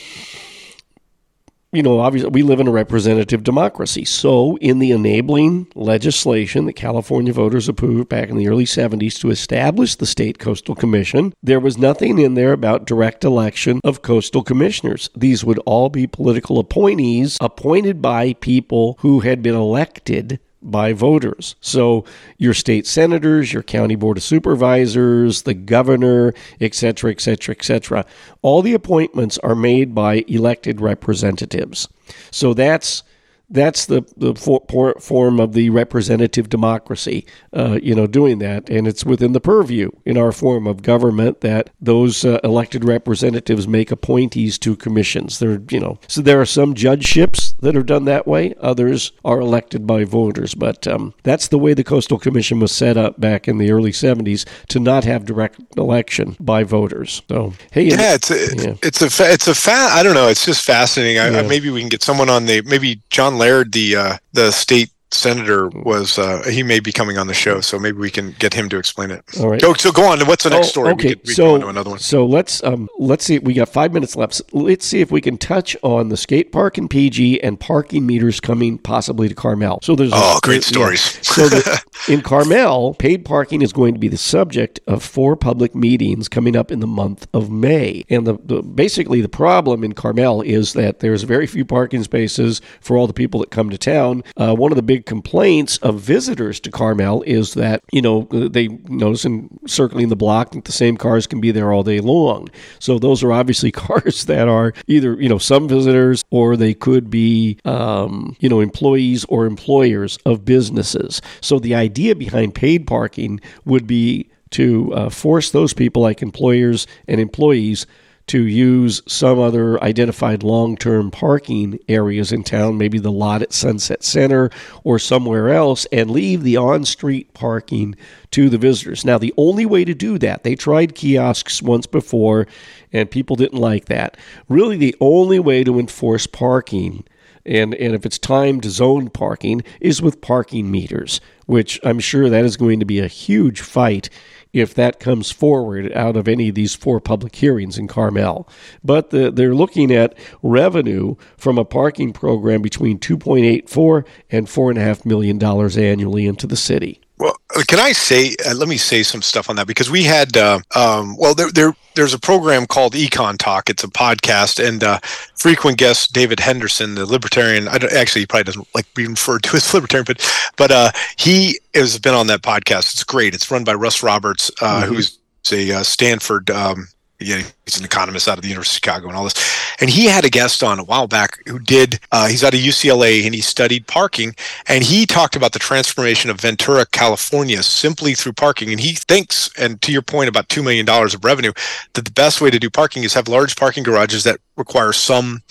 you 1.72 1.82
know, 1.82 2.00
obviously 2.00 2.30
we 2.30 2.44
live 2.44 2.60
in 2.60 2.68
a 2.68 2.72
representative 2.72 3.44
democracy. 3.44 4.04
So, 4.04 4.58
in 4.58 4.80
the 4.80 4.92
enabling 4.92 5.68
legislation 5.74 6.66
that 6.66 6.74
California 6.74 7.32
voters 7.32 7.70
approved 7.70 8.10
back 8.10 8.30
in 8.30 8.38
the 8.38 8.48
early 8.48 8.66
70s 8.66 9.20
to 9.22 9.30
establish 9.30 9.96
the 9.96 10.06
state 10.06 10.38
coastal 10.38 10.76
commission, 10.76 11.34
there 11.42 11.60
was 11.60 11.78
nothing 11.78 12.20
in 12.20 12.34
there 12.34 12.52
about 12.52 12.86
direct 12.86 13.24
election 13.24 13.80
of 13.84 14.02
coastal 14.02 14.44
commissioners. 14.44 15.10
These 15.16 15.46
would 15.46 15.60
all 15.60 15.90
be 15.90 16.08
political 16.08 16.60
appointees 16.60 17.38
appointed 17.40 18.02
by 18.02 18.34
people 18.34 18.98
who 19.00 19.22
had 19.22 19.42
been 19.42 19.56
elected 19.56 20.40
by 20.62 20.94
voters. 20.94 21.56
So 21.62 22.06
your 22.38 22.54
state 22.54 22.86
senators, 22.88 23.54
your 23.54 23.64
county 23.64 23.96
board 23.96 24.18
of 24.18 24.24
supervisors, 24.24 25.44
the 25.44 25.54
governor, 25.54 26.34
etc., 26.60 27.12
etc., 27.12 27.56
etc. 27.56 28.06
All 28.42 28.62
the 28.62 28.74
appointments 28.74 29.38
are 29.40 29.56
made 29.56 29.96
by 29.96 30.24
elected 30.28 30.82
representatives. 30.82 31.88
So 32.30 32.54
that's 32.54 33.04
that's 33.52 33.86
the 33.86 34.04
the 34.16 34.34
for, 34.34 34.96
form 35.00 35.40
of 35.40 35.54
the 35.54 35.70
representative 35.70 36.50
democracy, 36.50 37.26
uh, 37.54 37.78
you 37.84 37.94
know, 37.94 38.08
doing 38.08 38.40
that, 38.40 38.70
and 38.70 38.88
it's 38.88 39.06
within 39.06 39.34
the 39.34 39.42
purview 39.42 39.92
in 40.06 40.18
our 40.18 40.32
form 40.32 40.66
of 40.66 40.82
government 40.82 41.42
that 41.42 41.70
those 41.80 42.24
uh, 42.26 42.40
elected 42.44 42.86
representatives 42.86 43.68
make 43.68 43.92
appointees 43.92 44.58
to 44.60 44.76
commissions. 44.76 45.40
There, 45.40 45.62
you 45.70 45.80
know, 45.80 46.00
so 46.08 46.22
there 46.22 46.40
are 46.40 46.46
some 46.46 46.74
judgeships 46.74 47.54
that 47.60 47.76
are 47.76 47.84
done 47.84 48.06
that 48.06 48.26
way. 48.26 48.56
Others 48.62 49.12
are 49.26 49.40
elected 49.40 49.86
by 49.86 50.06
voters, 50.06 50.56
but 50.56 50.88
um, 50.88 51.14
that's 51.24 51.50
the 51.50 51.60
way 51.60 51.74
the 51.74 51.84
Coastal 51.84 52.18
Commission 52.18 52.60
was 52.60 52.72
set 52.72 52.98
up 52.98 53.20
back 53.20 53.48
in 53.48 53.58
the 53.58 53.72
early 53.72 53.92
'70s 53.92 54.48
to 54.70 54.80
not 54.80 55.04
have 55.04 55.26
direct 55.26 55.60
election 55.78 56.38
by 56.40 56.64
voters. 56.64 57.22
So, 57.28 57.54
hey, 57.72 57.84
yeah, 57.84 58.16
it's 58.16 58.32
a, 58.32 58.56
yeah. 58.56 58.76
it's 58.82 59.02
a 59.02 59.32
it's 59.32 59.48
a 59.48 59.56
fa- 59.56 59.90
I 59.92 60.04
don't 60.04 60.16
know, 60.16 60.30
it's 60.30 60.46
just 60.46 60.66
fascinating. 60.66 61.20
I, 61.20 61.30
yeah. 61.30 61.40
I, 61.40 61.42
maybe 61.48 61.70
we 61.70 61.82
can 61.82 61.90
get 61.90 62.02
someone 62.02 62.30
on 62.30 62.46
the 62.46 62.62
maybe 62.62 63.02
John 63.10 63.41
Laird, 63.42 63.72
the 63.72 63.96
uh, 63.96 64.18
the 64.34 64.52
state 64.52 64.91
senator 65.14 65.68
was 65.70 66.18
uh, 66.18 66.44
he 66.50 66.64
may 66.64 66.80
be 66.80 66.92
coming 66.92 67.18
on 67.18 67.28
the 67.28 67.34
show, 67.34 67.62
so 67.62 67.78
maybe 67.80 67.98
we 67.98 68.10
can 68.10 68.32
get 68.40 68.54
him 68.54 68.70
to 68.70 68.78
explain 68.78 69.12
it. 69.12 69.24
All 69.40 69.50
right. 69.50 69.62
Go, 69.62 69.74
so 69.74 69.92
go 69.92 70.06
on. 70.06 70.20
What's 70.28 70.44
the 70.44 70.50
next 70.50 70.68
Oh, 70.68 70.70
story? 70.70 70.92
Okay, 70.94 71.10
we 71.10 71.16
could, 71.16 71.28
we 71.28 71.34
so 71.34 71.44
go 71.46 71.54
on 71.56 71.60
to 71.62 71.68
another 71.68 71.90
one. 71.92 72.00
so 72.00 72.26
let's 72.26 72.64
um 72.64 72.90
let's 73.00 73.26
see. 73.26 73.40
We 73.40 73.54
got 73.54 73.70
five 73.70 73.94
minutes 73.94 74.16
left. 74.16 74.42
Let's 74.54 74.86
see 74.86 75.02
if 75.02 75.12
we 75.12 75.22
can 75.22 75.38
touch 75.38 75.76
on 75.84 76.10
the 76.10 76.18
skate 76.18 76.52
park 76.52 76.78
in 76.78 76.88
PG 76.88 77.42
and 77.42 77.60
parking 77.60 78.06
meters 78.06 78.40
coming 78.40 78.78
possibly 78.78 79.28
to 79.28 79.36
Carmel. 79.36 79.80
So 79.84 79.96
there's 79.96 80.12
Oh, 80.14 80.40
great 80.44 80.64
yeah. 80.66 80.76
stories. 80.76 81.02
so 81.28 81.48
the, 81.50 81.84
in 82.08 82.22
Carmel, 82.22 82.94
paid 82.96 83.26
parking 83.26 83.62
is 83.62 83.74
going 83.74 83.94
to 83.94 84.00
be 84.00 84.08
the 84.08 84.18
subject 84.18 84.80
of 84.88 85.04
four 85.04 85.36
public 85.36 85.76
meetings 85.76 86.28
coming 86.30 86.56
up 86.56 86.72
in 86.72 86.80
the 86.80 86.88
month 86.88 87.28
of 87.34 87.50
May. 87.52 88.04
And 88.10 88.26
the, 88.26 88.38
the 88.44 88.62
basically 88.62 89.22
the 89.22 89.30
problem 89.30 89.84
in 89.84 89.94
Carmel 89.94 90.42
is 90.42 90.74
that 90.74 91.00
there's 91.00 91.24
very 91.24 91.48
few 91.48 91.66
parking 91.66 92.04
spaces 92.04 92.62
for 92.80 92.98
all 92.98 93.08
the 93.08 93.14
people 93.14 93.40
that 93.42 93.52
come 93.52 93.70
to 93.70 93.78
town. 93.78 94.24
Uh, 94.38 94.56
one 94.56 94.72
of 94.72 94.76
the 94.76 94.82
big 94.82 95.01
complaints 95.02 95.78
of 95.78 96.00
visitors 96.00 96.60
to 96.62 96.72
Carmel 96.72 97.24
is 97.24 97.54
that 97.56 97.84
you 97.92 98.02
know 98.02 98.28
they 98.32 98.68
notice 98.88 99.26
in 99.26 99.50
circling 99.68 100.10
the 100.10 100.16
block 100.16 100.52
that 100.52 100.66
the 100.66 100.72
same 100.72 100.98
cars 100.98 101.28
can 101.28 101.42
be 101.42 101.52
there 101.52 101.72
all 101.74 101.84
day 101.84 102.00
long. 102.00 102.50
So 102.80 103.00
those 103.00 103.24
are 103.24 103.32
obviously 103.32 103.72
cars 103.72 104.26
that 104.26 104.48
are 104.48 104.74
either 104.88 105.20
you 105.22 105.30
know 105.30 105.38
some 105.38 105.68
visitors 105.68 106.24
or 106.30 106.56
they 106.56 106.74
could 106.74 107.10
be 107.10 107.58
um, 107.66 108.36
you 108.40 108.50
know 108.50 108.60
employees 108.60 109.26
or 109.26 109.46
employers 109.46 110.18
of 110.26 110.46
businesses. 110.46 111.22
So 111.42 111.60
the 111.60 111.76
idea 111.76 112.16
behind 112.16 112.56
paid 112.56 112.88
parking 112.88 113.40
would 113.66 113.88
be 113.88 114.30
to 114.52 114.94
uh, 114.94 115.10
force 115.10 115.52
those 115.52 115.74
people 115.74 116.02
like 116.02 116.22
employers 116.22 116.86
and 117.08 117.20
employees 117.20 117.88
to 118.32 118.48
use 118.48 119.02
some 119.10 119.40
other 119.40 119.84
identified 119.84 120.42
long 120.42 120.78
term 120.78 121.12
parking 121.12 121.78
areas 121.90 122.32
in 122.32 122.44
town, 122.44 122.78
maybe 122.78 122.98
the 122.98 123.12
lot 123.12 123.42
at 123.42 123.52
Sunset 123.52 124.06
Center 124.06 124.50
or 124.86 124.98
somewhere 124.98 125.50
else, 125.50 125.86
and 125.92 126.10
leave 126.10 126.42
the 126.42 126.56
on 126.56 126.86
street 126.86 127.34
parking 127.34 127.94
to 128.32 128.48
the 128.48 128.58
visitors. 128.58 129.04
Now, 129.04 129.18
the 129.18 129.34
only 129.36 129.66
way 129.66 129.84
to 129.84 129.94
do 129.94 130.18
that, 130.20 130.44
they 130.44 130.56
tried 130.56 130.96
kiosks 130.96 131.62
once 131.62 131.86
before 131.86 132.48
and 132.94 133.12
people 133.12 133.36
didn't 133.36 133.60
like 133.60 133.88
that. 133.88 134.16
Really, 134.48 134.78
the 134.78 134.96
only 135.02 135.40
way 135.40 135.66
to 135.66 135.78
enforce 135.78 136.26
parking 136.26 137.04
and 137.46 137.74
and 137.76 137.94
if 137.94 138.06
it's 138.06 138.20
timed 138.20 138.64
zoned 138.64 139.14
parking 139.14 139.62
is 139.82 140.02
with 140.02 140.22
parking 140.22 140.72
meters, 140.72 141.20
which 141.48 141.82
I'm 141.84 142.00
sure 142.00 142.30
that 142.30 142.46
is 142.46 142.56
going 142.56 142.80
to 142.80 142.86
be 142.86 143.00
a 143.00 143.08
huge 143.08 143.60
fight 143.60 144.10
if 144.54 144.74
that 144.74 145.00
comes 145.00 145.32
forward 145.32 145.92
out 145.94 146.16
of 146.16 146.28
any 146.28 146.50
of 146.50 146.56
these 146.56 146.76
four 146.76 147.00
public 147.00 147.36
hearings 147.36 147.78
in 147.78 147.88
Carmel. 147.88 148.48
But 148.84 149.10
the, 149.12 149.32
they're 149.32 149.56
looking 149.56 149.92
at 149.92 150.18
revenue 150.42 151.16
from 151.38 151.58
a 151.58 151.66
parking 151.66 152.14
program 152.14 152.62
between 152.62 153.00
2.84 153.00 154.06
and 154.30 154.48
4.5 154.48 155.06
million 155.06 155.38
dollars 155.38 155.78
annually 155.78 156.26
into 156.26 156.48
the 156.48 156.58
city. 156.58 157.02
Well, 157.22 157.38
can 157.68 157.80
I 157.80 157.92
say? 157.92 158.36
Uh, 158.44 158.56
let 158.56 158.68
me 158.68 158.78
say 158.78 159.04
some 159.04 159.22
stuff 159.22 159.48
on 159.48 159.56
that 159.58 159.68
because 159.68 159.92
we 159.92 160.02
had. 160.04 160.36
Uh, 160.36 160.60
um, 160.76 161.16
well, 161.18 161.36
there, 161.36 161.52
there, 161.52 161.76
there's 161.94 162.16
a 162.16 162.20
program 162.20 162.66
called 162.66 162.94
EconTalk. 162.94 163.70
It's 163.70 163.84
a 163.84 163.88
podcast, 163.90 164.58
and 164.68 164.84
uh, 164.84 164.98
frequent 165.38 165.78
guest 165.78 166.14
David 166.14 166.40
Henderson, 166.40 166.96
the 166.96 167.06
libertarian. 167.06 167.68
I 167.68 167.78
don't, 167.78 167.94
actually, 167.94 168.24
he 168.24 168.26
probably 168.26 168.46
doesn't 168.46 168.68
like 168.74 168.92
being 168.96 169.12
referred 169.12 169.44
to 169.44 169.56
as 169.56 169.72
libertarian, 169.72 170.06
but 170.08 170.52
but 170.58 170.72
uh, 170.72 170.92
he 171.18 171.60
has 171.76 172.00
been 172.00 172.16
on 172.16 172.26
that 172.28 172.42
podcast. 172.42 172.92
It's 172.94 173.04
great. 173.04 173.36
It's 173.36 173.52
run 173.52 173.64
by 173.64 173.74
Russ 173.76 174.02
Roberts, 174.02 174.50
uh, 174.60 174.82
Mm-hmm. 174.82 174.96
who's 174.96 175.20
a 175.52 175.72
uh, 175.74 175.84
Stanford. 175.84 176.50
Um, 176.50 176.88
yeah, 177.22 177.44
he's 177.66 177.78
an 177.78 177.86
economist 177.86 178.28
out 178.28 178.38
of 178.38 178.42
the 178.42 178.50
University 178.50 178.78
of 178.78 178.84
Chicago 178.84 179.08
and 179.08 179.18
all 179.18 179.24
this. 179.24 179.76
And 179.80 179.90
he 179.90 180.06
had 180.06 180.26
a 180.26 180.30
guest 180.30 180.64
on 180.64 180.80
a 180.80 180.84
while 180.84 181.08
back 181.08 181.40
who 181.48 181.60
did. 181.60 182.00
Uh, 182.12 182.28
he's 182.28 182.44
out 182.44 182.54
of 182.54 182.60
UCLA 182.60 183.26
and 183.26 183.34
he 183.34 183.42
studied 183.42 183.88
parking. 183.88 184.36
And 184.68 184.84
he 184.84 185.06
talked 185.06 185.36
about 185.36 185.54
the 185.54 185.60
transformation 185.60 186.30
of 186.30 186.40
Ventura, 186.40 186.86
California, 186.86 187.64
simply 187.64 188.14
through 188.14 188.34
parking. 188.34 188.72
And 188.72 188.80
he 188.80 188.94
thinks, 188.94 189.50
and 189.58 189.82
to 189.82 189.92
your 189.92 190.02
point 190.02 190.30
about 190.30 190.50
two 190.50 190.64
million 190.64 190.86
dollars 190.86 191.14
of 191.14 191.24
revenue, 191.24 191.54
that 191.94 192.06
the 192.06 192.12
best 192.12 192.42
way 192.42 192.50
to 192.50 192.60
do 192.60 192.70
parking 192.70 193.04
is 193.04 193.14
have 193.14 193.28
large 193.28 193.56
parking 193.56 193.84
garages 193.84 194.24
that 194.24 194.40
require 194.58 194.94
some 194.94 195.42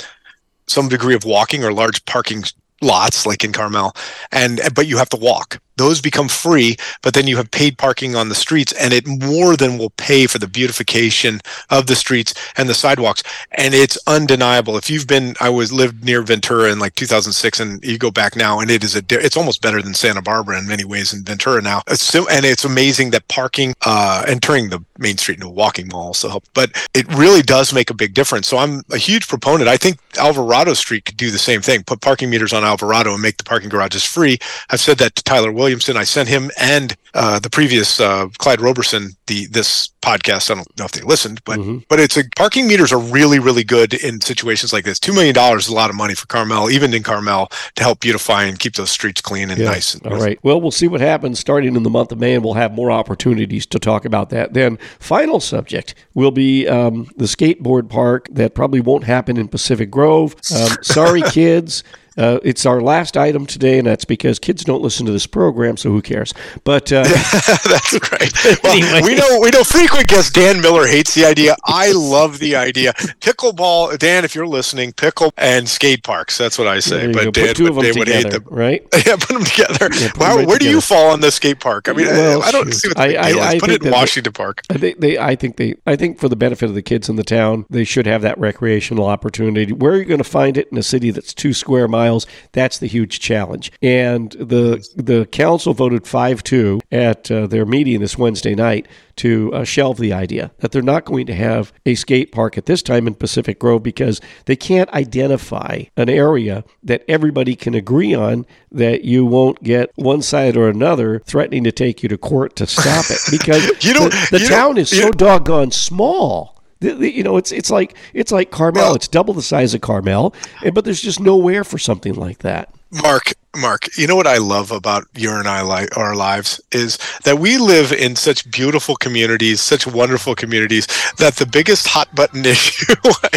some 0.67 0.89
degree 0.89 1.15
of 1.15 1.25
walking 1.25 1.65
or 1.65 1.73
large 1.73 2.05
parking 2.05 2.45
lots 2.83 3.27
like 3.27 3.45
in 3.45 3.53
Carmel 3.53 3.95
and 4.33 4.61
but 4.75 4.87
you 4.87 4.97
have 4.97 5.09
to 5.11 5.17
walk 5.17 5.61
those 5.81 6.01
become 6.01 6.29
free 6.29 6.77
but 7.03 7.15
then 7.15 7.27
you 7.27 7.37
have 7.37 7.51
paid 7.51 7.79
parking 7.79 8.15
on 8.15 8.29
the 8.29 8.35
streets 8.35 8.73
and 8.73 8.93
it 8.93 9.07
more 9.07 9.57
than 9.57 9.79
will 9.79 9.91
pay 9.91 10.27
for 10.27 10.39
the 10.39 10.47
beautification 10.47 11.41
of 11.71 11.87
the 11.87 11.97
streets 11.97 12.35
and 12.57 12.69
the 12.69 12.75
sidewalks. 12.75 13.23
And 13.53 13.75
it's 13.75 13.99
undeniable. 14.07 14.77
If 14.77 14.91
you've 14.91 15.07
been 15.07 15.35
I 15.41 15.49
was 15.49 15.73
lived 15.73 16.05
near 16.05 16.23
Ventura 16.23 16.71
in 16.71 16.79
like 16.79 16.95
2006 16.95 17.61
and 17.61 17.85
you 17.85 17.99
go 17.99 18.11
back 18.11 18.37
now 18.37 18.61
and 18.61 18.71
it 18.71 18.85
is 18.85 18.97
a 18.97 19.03
it's 19.11 19.37
almost 19.37 19.63
better 19.63 19.81
than 19.83 19.95
Santa 19.95 20.23
Barbara 20.23 20.59
in 20.59 20.69
many 20.69 20.85
ways 20.85 21.13
in 21.13 21.25
Ventura 21.25 21.63
now. 21.63 21.83
So, 21.95 22.29
and 22.29 22.45
it's 22.45 22.65
amazing 22.65 23.11
that 23.11 23.29
parking 23.29 23.75
uh 23.85 24.25
entering 24.27 24.71
the 24.71 24.85
main 24.99 25.17
street 25.17 25.37
into 25.37 25.49
a 25.49 25.51
walking 25.51 25.89
mall 25.89 26.09
also 26.09 26.29
helps 26.29 26.51
but 26.55 26.71
it 26.95 27.07
really 27.15 27.43
does 27.43 27.73
make 27.73 27.91
a 27.91 27.95
big 27.95 28.15
difference. 28.15 28.49
So 28.49 28.59
I'm 28.59 28.83
a 28.91 28.99
huge 28.99 29.29
proponent. 29.29 29.69
I 29.69 29.77
think 29.77 29.99
Alvarado 30.19 30.75
Street 30.75 31.05
could 31.05 31.17
do 31.17 31.31
the 31.31 31.39
same 31.39 31.63
thing. 31.63 31.83
Put 31.85 32.01
parking 32.01 32.31
meters 32.31 32.53
on 32.53 32.65
Alvarado 32.65 33.13
and 33.13 33.23
make 33.23 33.37
the 33.37 33.45
parking 33.45 33.69
garages 33.69 34.05
free. 34.05 34.39
I've 34.71 34.81
said 34.81 34.99
that 34.99 35.15
to 35.17 35.23
Tyler 35.23 35.53
Williamson 35.71 35.97
I 35.97 36.03
sent 36.03 36.29
him 36.29 36.51
and 36.61 36.97
uh, 37.15 37.39
the 37.39 37.49
previous 37.49 38.01
uh, 38.01 38.27
Clyde 38.39 38.61
Roberson 38.61 39.11
the 39.29 39.47
this 39.47 39.89
podcast 40.03 40.51
I 40.51 40.55
don't 40.57 40.79
know 40.79 40.85
if 40.85 40.91
they 40.93 41.03
listened 41.03 41.41
but 41.45 41.61
Mhm. 41.61 41.85
but 41.89 42.01
it's 42.01 42.17
a 42.17 42.25
parking 42.35 42.67
meters 42.67 42.93
are 42.93 42.99
really 42.99 43.39
really 43.39 43.63
good 43.63 43.95
in 43.95 44.21
situations 44.21 44.73
like 44.73 44.85
this 44.85 44.99
two 44.99 45.13
million 45.13 45.33
dollars 45.33 45.67
is 45.67 45.69
a 45.71 45.75
lot 45.75 45.89
of 45.89 45.95
money 45.95 46.15
for 46.17 46.27
Carmel 46.27 46.71
even 46.71 46.93
in 46.93 47.05
Carmel 47.05 47.51
to 47.77 47.83
help 47.85 48.01
beautify 48.01 48.43
and 48.45 48.59
keep 48.59 48.75
those 48.75 48.91
streets 48.91 49.21
clean 49.21 49.49
and 49.49 49.61
Yeah. 49.61 49.67
nice 49.71 49.95
All 50.05 50.17
right. 50.17 50.41
Well, 50.43 50.61
we'll 50.61 50.73
see 50.73 50.89
what 50.89 51.01
happens 51.01 51.39
starting 51.39 51.77
in 51.77 51.85
the 51.85 51.91
month 51.91 52.11
of 52.11 52.19
May, 52.19 52.35
and 52.35 52.43
we'll 52.45 52.55
have 52.55 52.73
more 52.73 52.91
opportunities 52.91 53.65
to 53.67 53.79
talk 53.79 54.05
about 54.05 54.31
that. 54.31 54.55
Then, 54.55 54.77
final 54.99 55.39
subject 55.39 55.95
will 56.15 56.31
be 56.33 56.67
um, 56.67 57.07
the 57.17 57.27
skateboard 57.27 57.89
park 57.89 58.27
that 58.33 58.55
probably 58.55 58.81
won't 58.81 59.05
happen 59.05 59.37
in 59.37 59.47
Pacific 59.49 59.91
Grove. 59.91 60.35
Um, 60.57 60.77
sorry, 60.83 61.23
kids. 61.23 61.85
Uh, 62.21 62.39
it's 62.43 62.67
our 62.67 62.81
last 62.81 63.17
item 63.17 63.47
today, 63.47 63.79
and 63.79 63.87
that's 63.87 64.05
because 64.05 64.39
kids 64.39 64.63
don't 64.65 64.83
listen 64.83 65.07
to 65.07 65.13
this 65.13 65.27
program, 65.27 65.77
so 65.77 65.91
who 65.91 66.03
cares? 66.03 66.35
But 66.65 66.93
uh, 66.93 67.03
That's 67.65 67.93
right. 68.13 68.31
Well, 68.63 68.77
Anyway. 68.77 69.01
we 69.03 69.15
know 69.15 69.39
we 69.41 69.51
know 69.51 69.65
frequent 69.65 70.07
guest 70.09 70.35
Dan 70.35 70.61
Miller 70.61 70.87
hates 70.87 71.15
the 71.15 71.25
idea. 71.25 71.57
I 71.65 71.93
love 71.93 72.39
the 72.39 72.57
idea. 72.57 72.93
Pickleball, 73.21 73.99
Dan, 73.99 74.25
if 74.25 74.35
you're 74.35 74.47
listening, 74.47 74.93
pickle 74.93 75.33
and 75.37 75.69
skate 75.69 76.03
parks. 76.03 76.37
That's 76.37 76.59
what 76.59 76.67
I 76.69 76.81
say. 76.81 77.13
But 77.13 77.25
go. 77.25 77.31
Dan, 77.31 77.55
two 77.55 77.67
of 77.69 77.77
would- 77.77 77.87
them 77.87 78.05
Dan 78.05 78.23
hate 78.25 78.31
them. 78.33 78.45
right? 78.51 78.83
Yeah, 79.07 79.17
put 79.17 79.29
them 79.29 79.45
together. 79.45 79.89
Yeah, 79.95 80.11
put 80.11 80.21
Wow, 80.21 80.37
right 80.37 80.47
where 80.47 80.59
do 80.59 80.69
you 80.69 80.81
fall 80.81 81.11
on 81.11 81.21
the 81.21 81.31
skate 81.31 81.59
park? 81.61 81.89
I 81.89 81.93
mean, 81.93 82.07
Well, 82.07 82.43
I 82.43 82.51
don't 82.51 82.67
shoot. 82.67 82.75
see 82.75 82.89
what 82.89 82.97
the 82.99 83.03
I- 83.03 83.09
big 83.09 83.17
I- 83.17 83.29
is. 83.31 83.37
I 83.37 83.59
Put 83.59 83.71
it 83.71 83.83
in 83.85 83.91
Washington 83.93 84.33
Park. 84.33 84.63
I 84.71 84.75
think 84.79 85.01
they. 85.01 85.19
I 85.19 85.35
think 85.37 85.57
they. 85.57 85.75
I 85.87 85.97
think 85.97 86.19
for 86.19 86.29
the 86.29 86.37
benefit 86.37 86.69
of 86.69 86.75
the 86.75 86.83
kids 86.83 87.09
in 87.09 87.17
the 87.17 87.25
town, 87.25 87.67
they 87.71 87.85
should 87.85 88.07
have 88.07 88.23
that 88.23 88.39
recreational 88.39 89.07
opportunity. 89.07 89.73
Where 89.73 89.93
are 89.93 89.97
you 89.99 90.05
going 90.05 90.19
to 90.19 90.25
find 90.25 90.57
it 90.57 90.69
in 90.71 90.77
a 90.79 90.83
city 90.83 91.11
that's 91.11 91.33
two 91.35 91.53
square 91.55 91.89
miles? 91.89 92.10
That's 92.53 92.79
the 92.79 92.87
huge 92.87 93.21
challenge. 93.21 93.73
And 93.83 94.33
the 94.33 94.87
the 94.97 95.27
council 95.27 95.75
voted 95.75 96.07
five 96.07 96.43
two 96.43 96.81
at 96.91 97.31
uh, 97.31 97.47
their 97.47 97.65
meeting 97.67 98.01
this 98.01 98.19
Wednesday 98.19 98.55
night 98.55 98.87
to 99.17 99.53
uh, 99.53 99.65
shelve 99.65 99.99
the 99.99 100.13
idea 100.15 100.51
that 100.61 100.73
they're 100.73 100.81
not 100.81 101.05
going 101.05 101.27
to 101.27 101.35
have 101.35 101.73
a 101.85 101.95
skate 101.95 102.33
park 102.33 102.57
at 102.57 102.65
this 102.67 102.83
time 102.83 103.07
in 103.07 103.15
Pacific 103.15 103.59
Grove 103.59 103.83
because 103.83 104.19
they 104.47 104.57
can't 104.57 104.89
identify 104.95 105.83
an 105.97 106.09
area 106.09 106.65
that 106.83 107.05
everybody 107.07 107.55
can 107.55 107.75
agree 107.75 108.15
on 108.15 108.47
that 108.73 109.05
you 109.05 109.27
won't 109.27 109.63
get 109.63 109.91
one 109.97 110.23
side 110.23 110.57
or 110.57 110.69
another 110.71 111.19
threatening 111.27 111.65
to 111.65 111.73
take 111.73 112.03
you 112.03 112.09
to 112.09 112.17
court 112.17 112.57
to 112.57 112.67
stop 112.67 113.05
it 113.11 113.19
because 113.31 113.63
You 113.85 113.93
the, 113.95 114.29
the 114.31 114.39
you 114.41 114.49
don't- 114.49 114.57
town 114.57 114.79
is 114.79 114.89
so 114.91 115.11
doggone 115.11 115.71
small. 115.71 116.57
The- 116.81 116.95
the- 116.95 117.13
you 117.15 117.23
know, 117.23 117.37
it's 117.37 117.53
it's 117.53 117.71
like 117.71 117.95
it's 118.15 118.33
like 118.33 118.51
Carmel. 118.51 118.95
It's 118.95 119.09
double 119.09 119.35
the 119.35 119.43
size 119.43 119.75
of 119.75 119.81
Carmel, 119.81 120.35
but 120.73 120.85
there's 120.85 121.03
just 121.03 121.21
nowhere 121.21 121.65
for 121.65 121.79
something 121.79 122.15
like 122.15 122.39
that. 122.39 122.71
Mark, 122.93 123.35
Mark, 123.57 123.87
you 123.97 124.09
know 124.09 124.17
what 124.17 124.27
I 124.27 124.39
love 124.39 124.73
about 124.73 125.05
your 125.15 125.39
and 125.39 125.47
I 125.47 125.63
li- 125.63 125.87
our 125.97 126.17
lives 126.17 126.61
is 126.73 126.99
that 127.23 127.39
we 127.39 127.57
live 127.57 127.93
in 127.93 128.17
such 128.17 128.51
beautiful 128.51 128.97
communities, 128.97 129.61
such 129.61 129.87
wonderful 129.87 130.35
communities 130.35 130.89
that 131.19 131.37
the 131.37 131.47
biggest 131.47 131.87
hot 131.87 132.13
button 132.17 132.45
issue 132.55 132.93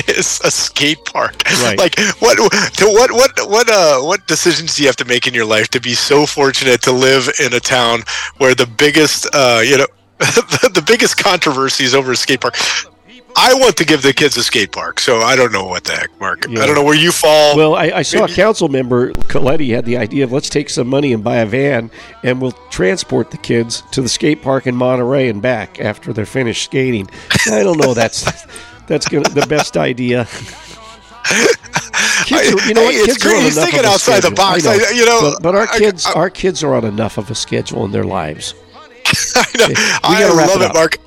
is 0.08 0.42
a 0.44 0.50
skate 0.50 1.06
park. 1.06 1.44
Right. 1.62 1.78
Like 1.78 2.00
what 2.20 2.38
to 2.78 2.86
what 2.88 3.12
what 3.12 3.32
what 3.48 3.70
uh 3.70 4.00
what 4.02 4.26
decisions 4.26 4.76
do 4.76 4.82
you 4.82 4.88
have 4.88 4.96
to 4.96 5.06
make 5.06 5.28
in 5.28 5.36
your 5.36 5.46
life 5.46 5.68
to 5.70 5.80
be 5.80 5.94
so 5.94 6.26
fortunate 6.26 6.82
to 6.84 6.92
live 6.92 7.30
in 7.40 7.54
a 7.54 7.60
town 7.60 8.02
where 8.38 8.56
the 8.56 8.66
biggest 8.66 9.28
uh 9.36 9.62
you 9.64 9.78
know 9.78 9.88
the 10.20 10.84
biggest 10.88 11.18
controversy 11.18 11.84
is 11.84 11.94
over 11.94 12.14
a 12.14 12.16
skate 12.16 12.42
park. 12.42 12.56
I 13.36 13.54
want 13.56 13.78
to 13.78 13.86
give 13.86 14.02
the 14.02 14.14
kids 14.14 14.38
a 14.38 14.44
skate 14.44 14.72
park, 14.72 15.00
so 15.00 15.20
I 15.20 15.36
don't 15.36 15.52
know 15.52 15.66
what 15.66 15.84
the 15.84 15.94
heck, 15.94 16.20
Mark. 16.20 16.46
Yeah. 16.48 16.62
I 16.62 16.66
don't 16.66 16.76
know 16.76 16.84
where 16.84 16.96
you 16.96 17.12
fall. 17.12 17.58
Well, 17.58 17.76
I, 17.76 17.86
I 17.86 18.02
saw 18.04 18.26
a 18.26 18.28
council 18.28 18.70
member, 18.70 19.12
Coletti, 19.14 19.74
had 19.74 19.86
the 19.86 19.98
idea 19.98 20.24
of 20.24 20.32
let's 20.32 20.50
take 20.50 20.70
some 20.70 20.88
money 20.88 21.14
and 21.14 21.24
buy 21.24 21.38
a 21.38 21.46
van, 21.46 21.90
and 22.24 22.42
we'll 22.42 22.52
transport 22.70 23.32
the 23.32 23.38
kids 23.38 23.82
to 23.92 24.02
the 24.02 24.10
skate 24.10 24.42
park 24.42 24.68
in 24.68 24.76
Monterey 24.76 25.30
and 25.30 25.42
back 25.42 25.80
after 25.80 26.14
they're 26.14 26.26
finished 26.26 26.66
skating. 26.66 27.10
I 27.48 27.64
don't 27.64 27.80
know. 27.80 27.94
That's 27.94 28.24
that's 28.88 29.08
gonna, 29.08 29.30
the 29.30 29.48
best 29.48 29.78
idea. 29.78 30.26
kids 32.26 32.54
are, 32.54 32.68
you 32.68 32.74
know 32.74 32.84
what? 32.84 32.94
Hey, 32.94 33.00
it's 33.00 33.24
kids 33.24 33.26
are 33.26 33.42
He's 33.42 33.56
thinking 33.56 33.86
outside 33.86 34.22
the 34.22 34.32
box. 34.32 34.66
I 34.66 34.78
know. 34.78 34.86
I- 34.86 34.92
you 34.92 35.06
know, 35.06 35.34
but, 35.34 35.42
but 35.42 35.56
our 35.56 35.68
kids, 35.68 36.06
I- 36.06 36.14
our 36.14 36.30
kids 36.30 36.64
are 36.64 36.76
on 36.76 36.86
enough 36.86 37.18
of 37.18 37.32
a 37.32 37.36
schedule 37.36 37.86
in 37.86 37.92
their 37.92 38.04
lives. 38.04 38.54
I 39.36 39.46
know. 39.58 39.68
we 39.68 39.76
I 40.04 40.30
love 40.30 40.50
it 40.50 40.62
it, 40.62 40.70
up. 40.70 40.74
Mark. 40.76 40.98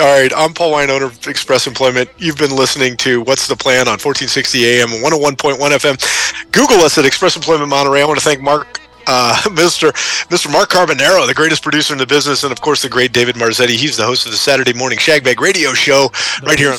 All 0.00 0.06
right, 0.06 0.32
I'm 0.36 0.54
Paul 0.54 0.70
Wine, 0.70 0.90
owner 0.90 1.06
of 1.06 1.26
Express 1.26 1.66
Employment. 1.66 2.08
You've 2.18 2.38
been 2.38 2.54
listening 2.54 2.96
to 2.98 3.20
What's 3.22 3.48
the 3.48 3.56
Plan 3.56 3.88
on 3.88 3.98
1460 3.98 4.64
AM 4.64 4.92
and 4.92 5.02
101.1 5.02 5.58
FM. 5.58 6.52
Google 6.52 6.76
us 6.84 6.96
at 6.98 7.04
Express 7.04 7.34
Employment 7.34 7.68
Monterey. 7.68 8.02
I 8.02 8.04
want 8.04 8.16
to 8.16 8.24
thank 8.24 8.40
Mark, 8.40 8.80
uh, 9.08 9.34
Mr. 9.46 9.90
Mr. 10.28 10.52
Mark 10.52 10.70
Carbonaro, 10.70 11.26
the 11.26 11.34
greatest 11.34 11.64
producer 11.64 11.94
in 11.94 11.98
the 11.98 12.06
business, 12.06 12.44
and 12.44 12.52
of 12.52 12.60
course 12.60 12.80
the 12.80 12.88
great 12.88 13.12
David 13.12 13.34
Marzetti. 13.34 13.70
He's 13.74 13.96
the 13.96 14.04
host 14.04 14.24
of 14.24 14.30
the 14.30 14.38
Saturday 14.38 14.72
Morning 14.72 15.00
Shagbag 15.00 15.40
Radio 15.40 15.72
Show 15.74 16.10
right 16.44 16.56
here 16.60 16.70
on 16.70 16.78